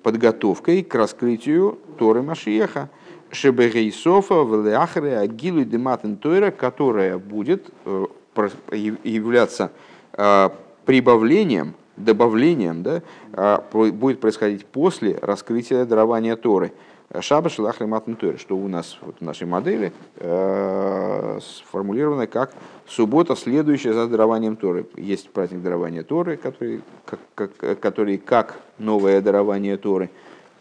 [0.04, 2.90] подготовкой к раскрытию Торы Машиеха,
[3.32, 8.06] Шебегейсофа, Велеахре, Агилу Дематен Тойра, которая будет э,
[9.04, 9.72] являться
[10.14, 10.50] э,
[10.86, 13.02] прибавлением добавлением да,
[13.34, 16.72] а, будет происходить после раскрытия дарования Торы.
[17.20, 22.54] Шаба Шилахли Матн Торы, что у нас вот в нашей модели э, сформулировано как
[22.88, 24.86] суббота, следующая за дарованием Торы.
[24.96, 30.10] Есть праздник дарования Торы, который как, как, который как новое дарование Торы.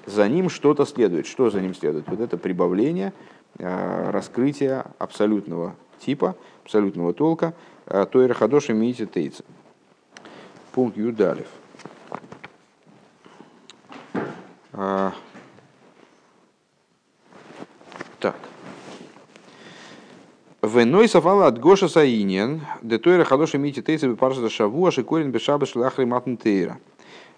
[0.07, 1.29] За ним что-то следует.
[1.29, 2.09] Что за ним следует?
[2.09, 3.13] Вот это прибавление,
[3.59, 7.55] э, раскрытие абсолютного типа, абсолютного толка,
[7.87, 9.45] э, Тойра Хадоша Мити Тейца
[10.73, 11.47] пункт Юдалев.
[14.73, 15.13] А,
[18.19, 18.37] так.
[20.63, 26.35] Веной совала от Гоша Саинен, детойра хадоша мити тейса парша шавуа шикорин бешаба шлахри матн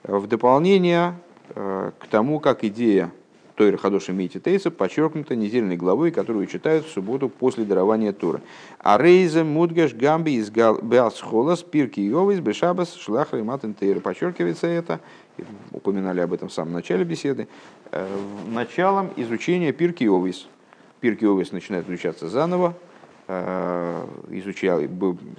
[0.02, 1.14] В дополнение
[1.54, 3.10] э, к тому, как идея
[3.54, 8.40] Тойра Хадоша Мити Тейса подчеркнута недельной главой, которую читают в субботу после дарования Тура.
[8.78, 14.00] А Рейзе Мудгаш Гамби из Беасхолас Пирки Йовис Бешабас Шлахра и Матен Тейра.
[14.00, 15.00] Подчеркивается это,
[15.72, 17.48] упоминали об этом в самом начале беседы,
[17.90, 18.06] э,
[18.48, 20.46] началом изучения Пирки Йовис.
[21.00, 22.74] Пирки Йовис начинает изучаться заново,
[23.28, 24.80] э, изучал,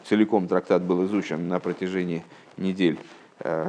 [0.06, 2.24] целиком трактат был изучен на протяжении
[2.58, 2.98] недель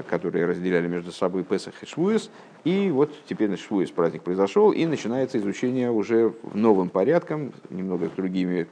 [0.09, 2.31] которые разделяли между собой Песах и Швуес.
[2.63, 8.67] И вот теперь на Швуес праздник произошел, и начинается изучение уже новым порядком, немного другими,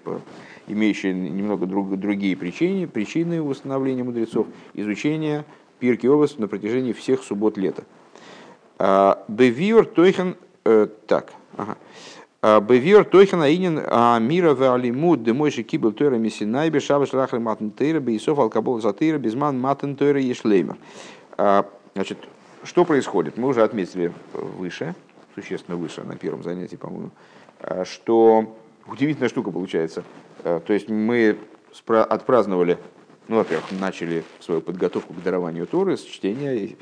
[0.68, 5.44] имеющие немного друг, другие причины, причины установления мудрецов, изучение
[5.80, 7.82] Пирки Овес на протяжении всех суббот лета.
[8.78, 10.36] А, Бевиор Тойхан...
[10.64, 11.76] Э, так, ага.
[12.44, 17.38] А, Бевир Тойхан Аинин а, Мира в Алимуд, де мойши кибл тойра мисинай, бешава шлахли
[17.38, 20.76] матн тейра, бейсов алкабол затейра, безман матн тойра ешлеймер.
[21.38, 21.64] А,
[21.94, 22.18] значит,
[22.64, 23.36] что происходит?
[23.36, 24.96] Мы уже отметили выше,
[25.36, 27.10] существенно выше, на первом занятии, по-моему,
[27.84, 28.56] что
[28.88, 30.02] удивительная штука получается.
[30.42, 31.38] То есть мы
[31.86, 32.76] отпраздновали,
[33.28, 36.74] ну, во-первых, начали свою подготовку к дарованию Торы с чтения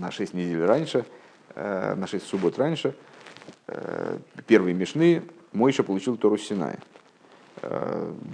[0.00, 1.04] на 6 недель раньше,
[1.54, 2.94] на 6 суббот раньше.
[4.46, 6.78] Первые мешны Мойша получил Тору Синая.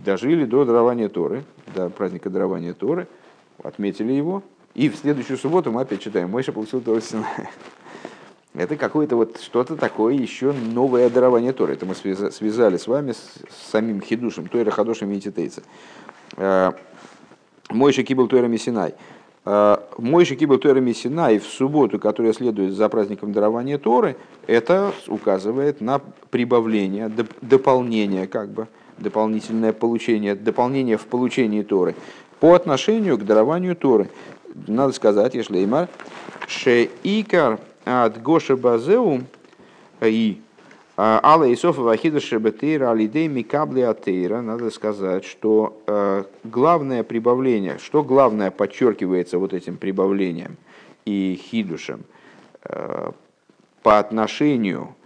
[0.05, 1.45] Дожили до дарования Торы,
[1.75, 3.09] до праздника дарования Торы,
[3.63, 4.43] отметили его,
[4.75, 7.51] и в следующую субботу мы опять читаем, Мойша получил Тору Синая.
[8.55, 11.75] Это какое-то вот что-то такое еще новое дарование Торы.
[11.75, 13.41] Это мы связали с вами с,
[13.71, 15.63] самим Хидушем, Тойра Хадошем и Титейца.
[16.37, 16.73] Э,
[17.71, 18.95] Мойша Кибл Тойра Мессинай.
[19.51, 25.81] Э, Мойша Кибл Тойра Мессинай в субботу, которая следует за праздником дарования Торы, это указывает
[25.81, 27.11] на прибавление,
[27.41, 28.69] дополнение, как бы,
[28.99, 31.95] дополнительное получение, дополнение в получении Торы
[32.41, 34.11] по отношению к дарованию Торы.
[34.67, 35.89] Надо сказать, если Имар,
[36.47, 39.23] Шеикар от Гоша Базеу
[40.03, 40.43] и
[41.01, 48.03] а, Алла Исофа Вахида Шебетейра Алидей Микабли Атейра, надо сказать, что э, главное прибавление, что
[48.03, 50.57] главное подчеркивается вот этим прибавлением
[51.05, 52.03] и хидушем
[52.65, 53.13] э,
[53.85, 54.97] по отношению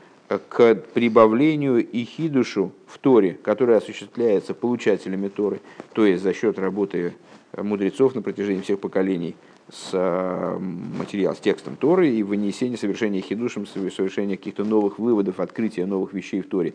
[0.48, 5.60] к прибавлению и хидушу в Торе, который осуществляется получателями Торы,
[5.92, 7.12] то есть за счет работы
[7.54, 9.36] мудрецов на протяжении всех поколений–
[9.70, 15.86] с э, материалом, с текстом Торы и вынесение совершения хидушем, совершения каких-то новых выводов, открытия
[15.86, 16.74] новых вещей в Торе.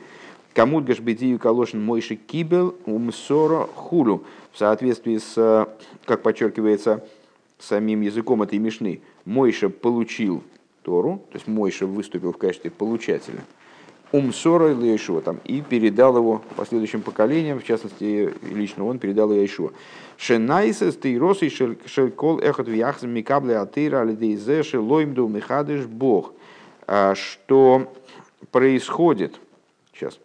[0.53, 4.23] Камут гашбедию калошин мойши кибел умсоро хулю.
[4.51, 5.67] В соответствии с,
[6.05, 7.05] как подчеркивается
[7.59, 10.43] самим языком этой мишны, Мойша получил
[10.83, 13.43] Тору, то есть Мойша выступил в качестве получателя–
[14.11, 19.71] Умсора Иешуа там, и передал его последующим поколениям, в частности, лично он передал Иешуа.
[20.17, 26.33] Шенайсес тейросы шелькол эхот вяхзм микабле атыра алидейзе шелоймду михадыш бог.
[26.87, 27.93] А, что
[28.51, 29.41] происходит,
[29.93, 30.17] сейчас,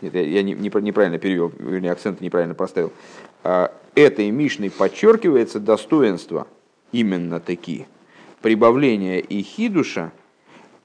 [0.00, 2.92] нет, я, я не, не, неправильно перевел, вернее, акценты неправильно поставил.
[3.44, 6.46] А, этой Мишной подчеркивается достоинство
[6.92, 7.86] именно такие
[8.40, 10.12] прибавления и хидуша–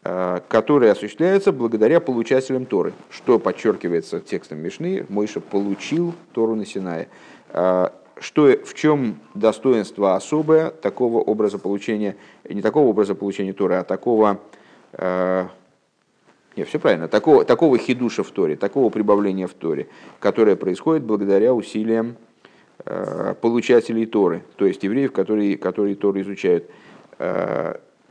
[0.05, 2.91] Э, которые осуществляются благодаря получателям Торы.
[3.09, 7.07] Что подчеркивается текстом Мишны, Мойша получил Тору на Синае.
[7.49, 7.87] Э,
[8.19, 12.17] что, в чем достоинство особое такого образа получения,
[12.47, 14.41] не такого образа получения Торы, а такого,
[14.91, 15.47] э,
[16.57, 19.87] не, все правильно, такого, такого хидуша в Торе, такого прибавления в Торе,
[20.19, 22.17] которое происходит благодаря усилиям
[23.41, 26.69] получателей Торы, то есть евреев, которые, которые Тору изучают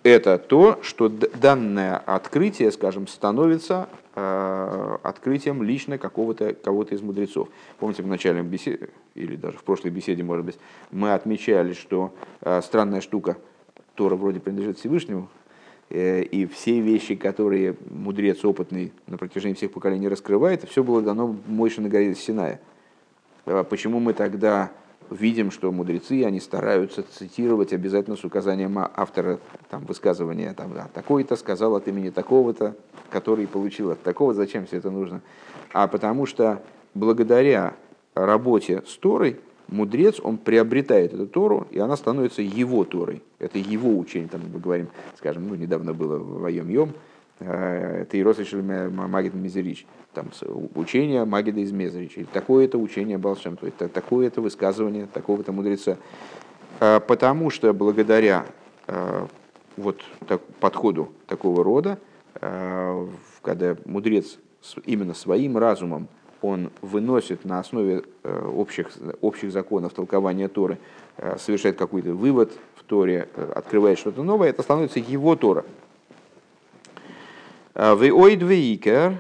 [0.03, 7.49] это то, что данное открытие, скажем, становится э, открытием лично какого-то кого из мудрецов.
[7.79, 10.59] Помните, в начальном беседе, или даже в прошлой беседе, может быть,
[10.91, 13.37] мы отмечали, что э, странная штука,
[13.95, 15.29] Тора вроде принадлежит Всевышнему,
[15.91, 21.37] э, и все вещи, которые мудрец опытный на протяжении всех поколений раскрывает, все было дано
[21.47, 22.61] Мойше на горе Синая.
[23.45, 24.71] Почему мы тогда
[25.13, 29.39] видим, что мудрецы, они стараются цитировать обязательно с указанием автора
[29.71, 32.75] там, высказывания, там, да, такой-то сказал от имени такого-то,
[33.11, 35.21] который получил от такого, зачем все это нужно?
[35.73, 36.63] А потому что
[36.95, 37.75] благодаря
[38.15, 43.23] работе с Торой, мудрец, он приобретает эту Тору, и она становится его Торой.
[43.39, 46.91] Это его учение, там мы говорим, скажем, ну, недавно было в Айом-Йом,
[47.45, 50.29] Э, это Иросишель Магид Мизерич, там
[50.75, 55.97] учение Магида из Мезерича, такое-то учение Балшем, то есть такое-то высказывание такого-то мудреца.
[56.81, 58.47] Э, потому что благодаря
[58.87, 59.27] э,
[59.77, 61.99] вот так, подходу такого рода,
[63.43, 64.39] когда мудрец
[64.85, 66.09] именно своим разумом
[66.41, 68.91] он выносит на основе общих,
[69.21, 70.79] общих законов толкования Торы,
[71.39, 75.65] совершает какой-то вывод в Торе, открывает что-то новое, это становится его Тора.
[77.75, 79.15] В ойд вейкер,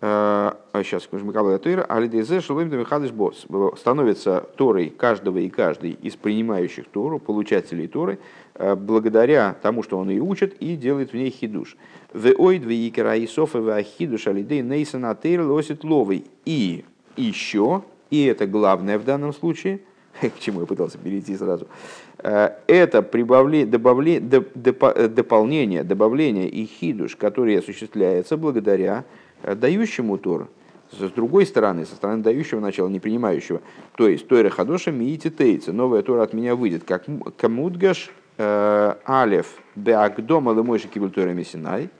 [0.00, 3.46] сейчас Микалай Тойра, Алидезе Шалоим Дамихадыш Босс,
[3.78, 8.18] становится Торой каждого и каждый из принимающих Тору, получателей Торы,
[8.54, 11.76] э, благодаря тому, что он ее учит и делает в ней хидуш.
[12.12, 16.24] В ойд вейкер Аисофа Вахидуш Алидей Нейсана Тейр Лосит Ловый.
[16.44, 16.84] И
[17.16, 19.80] еще, и это главное в данном случае,
[20.20, 27.16] к чему я пытался перейти сразу, Э, это прибавление, добавление, э, дополнение, добавление и хидуш,
[27.16, 29.04] который осуществляется благодаря
[29.42, 30.48] э, дающему Тору.
[30.92, 33.60] С другой стороны, со стороны дающего начала, не принимающего.
[33.96, 37.04] То есть, Тойра Хадоша Миити Тейца, новая Тора от меня выйдет, как
[37.36, 41.90] Камудгаш Алев Беагдома Лемойши Кибуль Тойра Мессинай,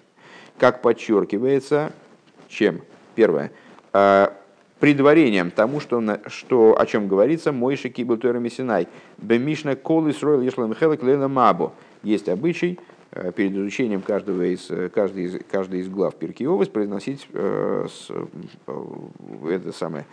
[0.59, 1.93] как подчеркивается,
[2.49, 2.81] чем?
[3.15, 3.53] Первое
[4.81, 8.89] предварением тому, что, что, о чем говорится, Мойши Кибл Мессинай.
[9.19, 11.73] Бемишна колы сроил ешлам хелек лена мабо.
[12.03, 12.79] Есть обычай
[13.13, 18.11] э, перед изучением каждого из, каждой, из, каждой из глав Перкиовис произносить, э, с,
[19.49, 20.07] это самое,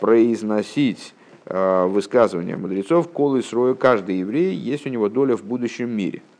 [0.00, 6.22] произносить высказывания мудрецов, колы сроя каждый еврей, есть у него доля в будущем мире–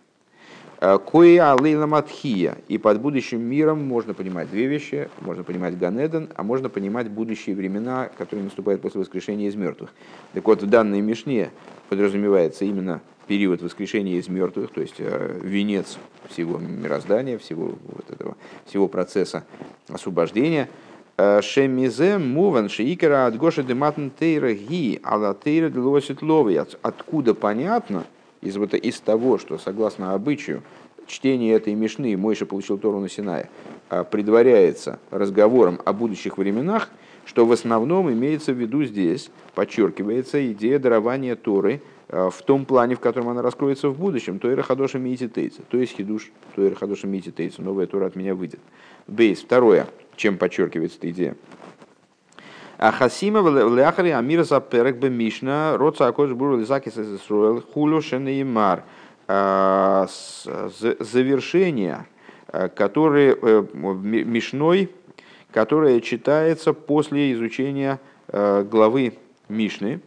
[1.05, 2.59] Кои алейла матхия.
[2.69, 5.09] И под будущим миром можно понимать две вещи.
[5.21, 9.91] Можно понимать Ганеден, а можно понимать будущие времена, которые наступают после воскрешения из мертвых.
[10.33, 11.51] Так вот, в данной Мишне
[11.89, 15.99] подразумевается именно период воскрешения из мертвых, то есть э, венец
[16.29, 18.37] всего мироздания, всего, вот этого,
[18.67, 19.45] всего процесса
[19.89, 20.69] освобождения.
[21.17, 25.73] Э, Шемизе муван шиикера от гоши дематн тейра ги ала тейра
[26.83, 28.05] Откуда понятно,
[28.41, 30.63] из, вот, из того, что согласно обычаю
[31.07, 33.49] чтение этой Мишны Мойша получил Тору на Синае,
[33.89, 36.91] а, предваряется разговором о будущих временах,
[37.25, 42.95] что в основном имеется в виду здесь, подчеркивается идея дарования Торы а, в том плане,
[42.95, 46.71] в котором она раскроется в будущем, то и Рахадоша Миити то есть Хидуш, то и
[46.71, 48.61] Рахадоша Миити новая Тора от меня выйдет.
[49.07, 49.41] Бейс.
[49.41, 49.87] Второе,
[50.17, 51.37] чем подчеркивается эта идея.
[52.79, 57.63] А Хасима в Ляхаре Амир за перек бы Мишна, роца акош буру лизакис из Исруэл,
[57.73, 58.83] хулю шенеймар.
[59.29, 60.07] А,
[60.45, 62.07] завершение,
[62.49, 64.91] а, которое э, Мишной,
[65.51, 67.99] которое читается после изучения
[68.29, 69.15] а, главы
[69.49, 70.01] Мишны.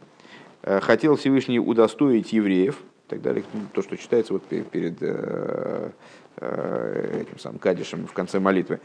[0.61, 2.77] Хотел Всевышний удостоить евреев,
[3.09, 3.43] так далее,
[3.73, 5.89] то, что читается вот перед э,
[6.37, 8.79] э, этим самым Кадишем в конце молитвы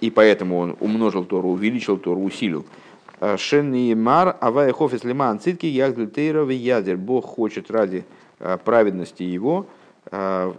[0.00, 2.64] и поэтому он умножил Тору, увеличил Тору, усилил.
[3.20, 6.96] Э, Шенни мар авай хофис лиман цитки ягдлитейров ядер.
[6.96, 8.04] Бог хочет ради
[8.38, 9.66] э, праведности его,
[10.10, 10.52] э,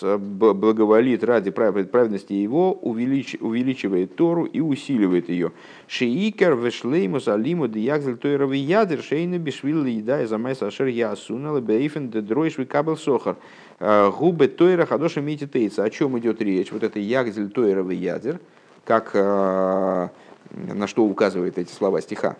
[0.00, 5.52] благоволит ради праведности его, увелич, увеличивает Тору и усиливает ее.
[5.86, 12.10] Шеикер вешлеймус алиму де ягзель тойров ядер шейна бешвил еда из амайса ашер ясунал бейфен
[12.10, 13.36] де дройш кабел сохар.
[13.80, 15.84] Э, губы Тойра Хадоша Мититейца.
[15.84, 16.72] О чем идет речь?
[16.72, 18.40] Вот это Ягзель Тойровый ядер,
[18.84, 20.08] как, э,
[20.50, 22.36] на что указывают эти слова стиха,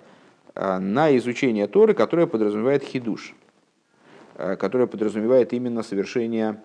[0.55, 3.35] э, на изучение Торы, которое подразумевает хидуш,
[4.37, 6.61] которое подразумевает именно совершение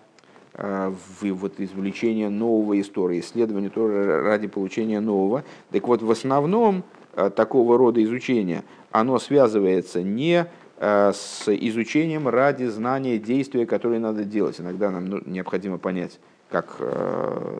[0.56, 5.42] вот, извлечения нового истории, исследования Торы ради получения нового.
[5.70, 8.62] Так вот, в основном такого рода изучение,
[8.92, 14.60] оно связывается не Э, с изучением ради знания действия, которое надо делать.
[14.60, 16.18] Иногда нам ну, необходимо понять,
[16.50, 16.76] как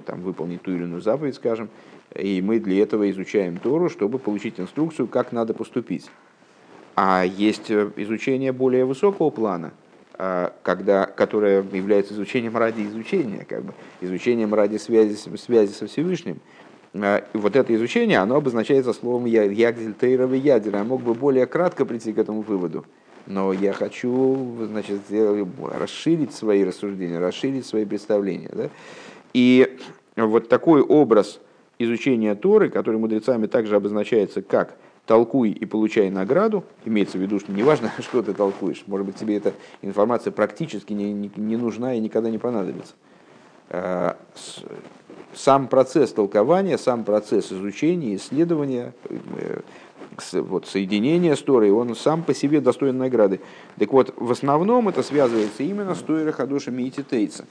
[0.06, 1.68] там, выполнить ту или иную заповедь, скажем,
[2.14, 6.10] и мы для этого изучаем Тору, чтобы получить инструкцию, как надо поступить.
[6.96, 9.72] А есть э, изучение более высокого плана,
[10.16, 16.38] когда, которое является изучением ради изучения, как бы, изучением ради связи, связи со Всевышним.
[16.94, 20.76] И вот это изучение, оно обозначается словом «ягзель тейровый ядер».
[20.76, 22.84] Я мог бы более кратко прийти к этому выводу
[23.26, 25.00] но я хочу значит,
[25.58, 28.50] расширить свои рассуждения, расширить свои представления.
[28.52, 28.68] Да?
[29.32, 29.76] И
[30.16, 31.40] вот такой образ
[31.78, 34.76] изучения Торы, который мудрецами также обозначается как
[35.06, 39.36] толкуй и получай награду, имеется в виду, что неважно, что ты толкуешь, может быть, тебе
[39.36, 39.52] эта
[39.82, 42.94] информация практически не, не, не нужна и никогда не понадобится.
[43.70, 44.16] А,
[45.34, 49.60] сам процесс толкования, сам процесс изучения, исследования, э,
[50.32, 53.40] вот, соединение с Торой, он сам по себе достоин награды.
[53.78, 57.46] Так вот, в основном это связывается именно с Тойра Хадоша Миититейца.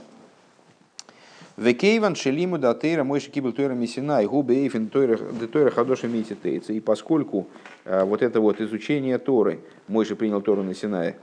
[1.58, 6.74] Векейван шелиму да тейра мой шикибл тойра мисина и губы эйфин тойра хадоша мититейца.
[6.74, 7.48] И поскольку
[7.86, 11.16] а, вот это вот изучение Торы, мой же принял Тору на Синае,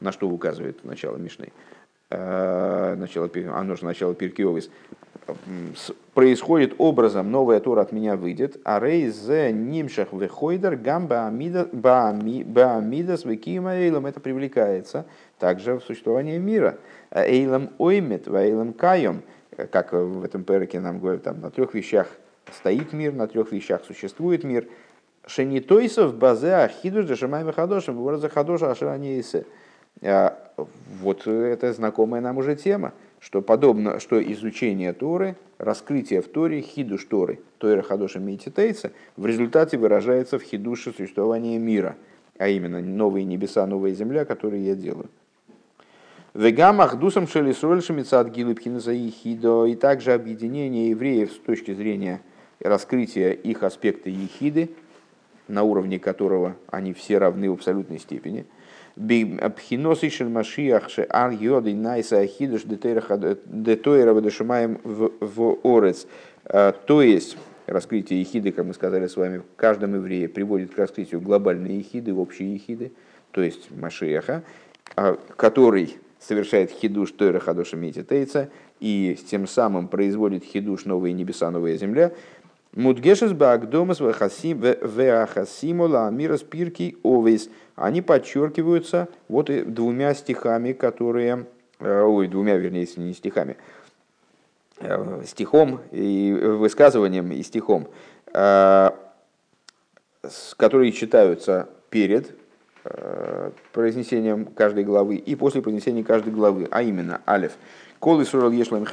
[0.00, 1.52] на что указывает начало Мишны,
[2.10, 4.70] а, начало, оно же начало Пиркиовис,
[6.14, 11.64] происходит образом, новая Тора от меня выйдет, а рей зе нимшах вехойдер гам баамидас
[13.24, 15.04] векима эйлом, это привлекается
[15.38, 16.78] также в существование мира.
[17.10, 19.22] Эйлом оймет, эйлом кайом,
[19.56, 22.08] как в этом переке нам говорят, там на трех вещах
[22.52, 24.68] стоит мир, на трех вещах существует мир.
[25.26, 29.46] Шенитойсов базе ахидуш дешамай мехадошем, ворза хадоша ашранейсе.
[30.02, 30.38] А,
[31.00, 32.92] вот это знакомая нам уже тема
[33.26, 39.78] что подобно, что изучение Торы, раскрытие в Торе, хидуш Торы, Тойра Хадоша Мейтитейца, в результате
[39.78, 41.96] выражается в хидуше существования мира,
[42.38, 45.08] а именно новые небеса, новая земля, которые я делаю.
[46.36, 52.20] Вегам ахдусам шелисроль шамицат гилыпхина хидо, и также объединение евреев с точки зрения
[52.60, 54.70] раскрытия их аспекта ехиды,
[55.48, 58.44] на уровне которого они все равны в абсолютной степени–
[58.96, 66.06] Бхиносы Машиах ше ар йоды найса ахидуш детойра вадашумаем в орец.
[66.46, 67.36] А, то есть,
[67.66, 72.14] раскрытие ехиды, как мы сказали с вами, в каждом еврее приводит к раскрытию глобальной ехиды,
[72.14, 72.92] общей ехиды,
[73.32, 74.42] то есть Машиаха,
[74.96, 78.50] а, который совершает хидуш Тойра Хадоша Мититейца
[78.80, 82.12] и тем самым производит хидуш новые небеса, новая земля.
[82.74, 87.48] Мудгешес Багдомас Веахасимула Амира Спирки Овейс.
[87.74, 91.46] Они подчеркиваются вот двумя стихами, которые,
[91.78, 93.56] э, ой, двумя, вернее, если не стихами,
[94.80, 97.88] э, стихом и высказыванием и стихом,
[98.34, 98.90] э,
[100.56, 102.34] которые читаются перед
[103.72, 107.52] произнесением каждой главы и после произнесения каждой главы, а именно Алиф.
[107.98, 108.86] Колы сурал ешлам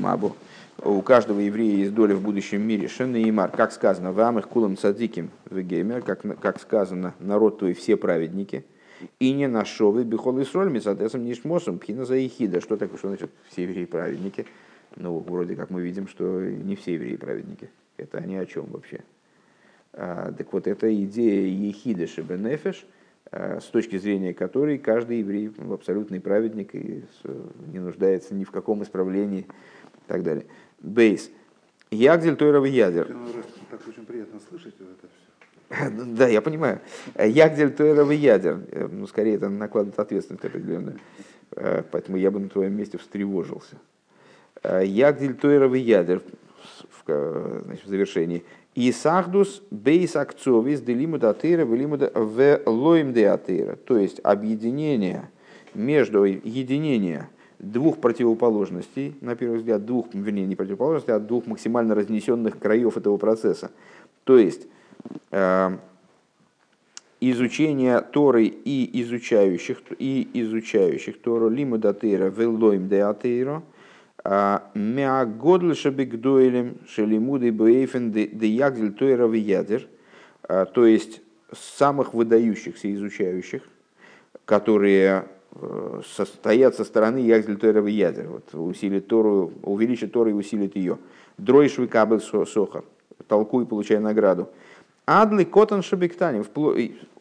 [0.00, 0.36] мабу.
[0.82, 2.86] У каждого еврея есть доля в будущем мире.
[2.88, 7.72] Шен и Имар, как сказано, вам их кулам цадиким вегемер, как, как сказано, народ твой
[7.72, 8.64] все праведники.
[9.18, 12.60] И не нашовы бихол и сроль мецадесом нишмосом пхина за ехида.
[12.60, 14.46] Что такое, что значит все евреи праведники?
[14.96, 17.70] Ну, вроде как мы видим, что не все евреи праведники.
[17.96, 19.00] Это они о чем вообще?
[19.92, 22.86] А, так вот, это идея ехида шебенефеш,
[23.32, 27.04] с точки зрения которой каждый еврей абсолютный праведник и
[27.72, 30.46] не нуждается ни в каком исправлении и так далее.
[30.80, 31.30] Бейс.
[31.90, 33.14] Ягдель Тойрова ядер.
[33.70, 35.26] Так очень приятно слышать это все.
[35.90, 36.80] Да, я понимаю.
[37.18, 38.60] Ягдель Тойрова ядер.
[38.70, 40.98] Э, ну, скорее, это накладывает ответственность определенную.
[41.52, 43.76] Э, поэтому я бы на твоем месте встревожился.
[44.62, 46.22] Э, Ягдель Тойрова ядер
[47.06, 48.44] значит, в завершении.
[48.76, 53.76] И сахдус бейс акцовис делиму датыра в лоим деатыра.
[53.76, 55.30] То есть объединение
[55.74, 62.58] между единение двух противоположностей, на первый взгляд, двух, вернее, не противоположностей, а двух максимально разнесенных
[62.58, 63.70] краев этого процесса.
[64.24, 64.66] То есть
[65.30, 65.78] э,
[67.20, 73.75] изучение Торы и изучающих, и изучающих Тору лиму датейра веллоим де атейро, а,
[74.74, 79.86] меагодль шабигдуэлем шелимуды бейфен де ягдель тойра ядер,
[80.46, 81.20] то есть
[81.52, 83.62] самых выдающихся изучающих,
[84.44, 85.26] которые
[86.04, 88.28] состоят со стороны Ягзель Тойрова Ядер.
[88.28, 90.98] Вот, усилит Тору, увеличит Тору и усилит ее.
[91.38, 92.84] Дройш кабель соха.
[93.26, 94.50] Толкуй, получая награду.
[95.06, 96.44] Адли Котан Шабиктаним.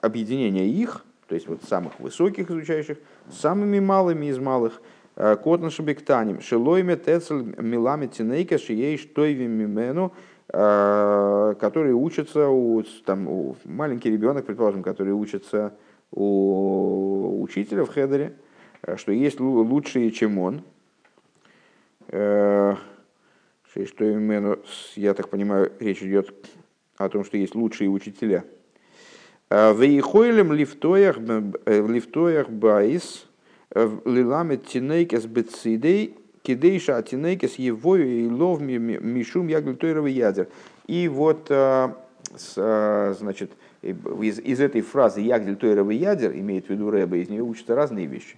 [0.02, 2.98] Объединение их, то есть вот самых высоких изучающих,
[3.32, 4.82] самыми малыми из малых.
[5.16, 6.42] Э, Котан Шабиктаним.
[6.42, 10.14] Шелойме Тецель Милами Тинейка Шией Штойви Мимену
[10.50, 15.74] э, которые учатся у, там, у маленький ребенок, предположим, который учится
[16.12, 18.36] у учителя в Хедере,
[18.84, 20.64] э, что есть лучшие, чем он.
[22.10, 22.76] Э,
[23.68, 24.58] что именно,
[24.96, 26.34] я так понимаю, речь идет
[26.98, 28.46] о том, что есть лучшие учителя.
[29.50, 33.28] Э, Вейхойлем лифтоях, лифтоях байс,
[33.74, 40.48] лиламет тинейкес бецидей, кидейша тинейкес его и лов мишум яглитойровый ядер.
[40.88, 41.48] И вот,
[42.48, 43.52] значит,
[43.82, 45.58] из, из этой фразы «ягдель
[45.94, 48.38] ядер» имеет в виду Рэба, из нее учатся разные вещи.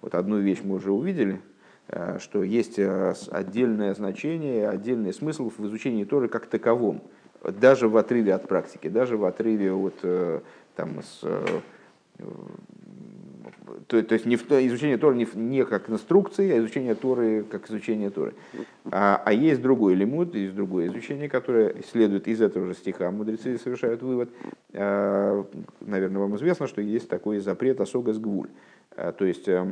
[0.00, 1.40] Вот одну вещь мы уже увидели,
[1.88, 7.02] э, что есть э, отдельное значение, отдельный смысл в изучении Торы как таковом,
[7.42, 10.40] даже в отрыве от практики, даже в отрыве от э,
[10.74, 11.24] там, с,
[13.88, 18.10] то, то есть не изучение Торы не, не как инструкции, а изучение Торы как изучение
[18.10, 18.34] Торы.
[18.90, 23.10] А, а есть другой лимут, есть другое изучение, которое следует из этого же стиха.
[23.10, 24.30] Мудрецы совершают вывод.
[24.74, 25.44] А,
[25.80, 28.50] наверное, вам известно, что есть такой запрет осога с гвуль.
[28.94, 29.70] А, то есть э,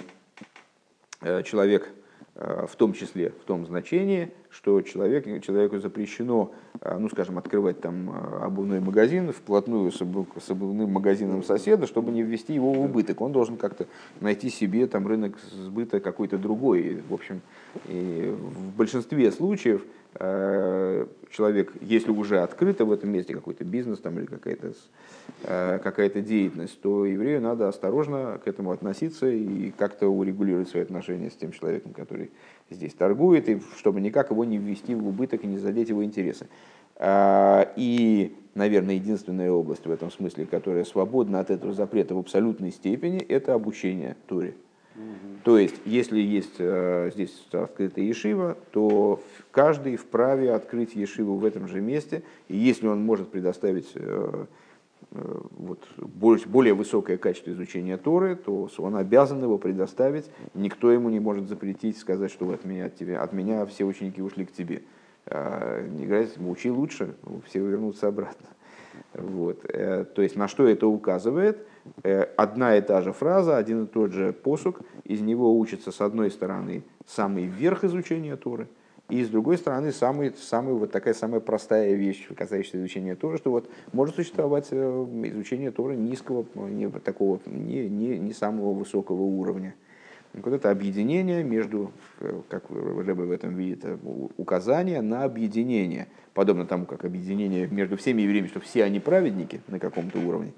[1.45, 1.93] человек
[2.39, 6.51] Э, в том числе в том значении, что человек, человеку запрещено,
[6.81, 12.23] э, ну, скажем, открывать там э, обувной магазин вплотную с, обувным магазином соседа, чтобы не
[12.23, 13.21] ввести его в убыток.
[13.21, 13.87] Он должен как-то
[14.21, 17.03] найти себе там рынок сбыта какой-то другой.
[17.09, 17.43] В общем,
[17.87, 19.85] и в большинстве случаев
[21.31, 24.73] человек, если уже открыто в этом месте какой-то бизнес там, или какая-то
[25.43, 31.35] какая деятельность, то еврею надо осторожно к этому относиться и как-то урегулировать свои отношения с
[31.35, 32.31] тем человеком, который
[32.71, 36.49] здесь торгует, и чтобы никак его не ввести в убыток и не задеть его интересы.
[36.97, 42.73] А, и, наверное, единственная область в этом смысле, которая свободна от этого запрета в абсолютной
[42.73, 44.55] степени, это обучение Туре.
[45.45, 49.21] То есть, если есть э, здесь открытая ешива, то
[49.51, 54.47] каждый вправе открыть ешиву в этом же месте, и если он может предоставить Э,
[55.11, 60.31] вот, более, более высокое качество изучения Торы, то он обязан его предоставить.
[60.55, 64.21] Никто ему не может запретить, сказать, что от меня, от тебя, от меня все ученики
[64.21, 64.83] ушли к тебе.
[65.27, 67.15] А, не играть, учи лучше,
[67.47, 68.47] все вернутся обратно.
[69.13, 69.65] Вот.
[69.69, 71.67] Э, то есть на что это указывает?
[72.03, 76.01] Э, одна и та же фраза, один и тот же посук, из него учится с
[76.01, 78.69] одной стороны самый верх изучения Торы–
[79.09, 83.53] и с другой стороны, самый, самый, вот такая самая простая вещь, касающаяся изучения Торы, что
[83.53, 89.77] вот может существовать э, изучение Торы низкого, не, такого, не, не, не самого высокого уровня.
[90.33, 93.97] Вот это объединение между, э, как Рэбе в этом видит, э,
[94.39, 99.79] указание на объединение, подобно тому, как объединение между всеми евреями, что все они праведники на
[99.79, 100.53] каком-то уровне,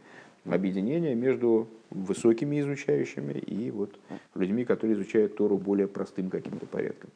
[0.47, 3.99] объединение между высокими изучающими и вот
[4.35, 7.11] людьми, которые изучают Тору более простым каким-то порядком.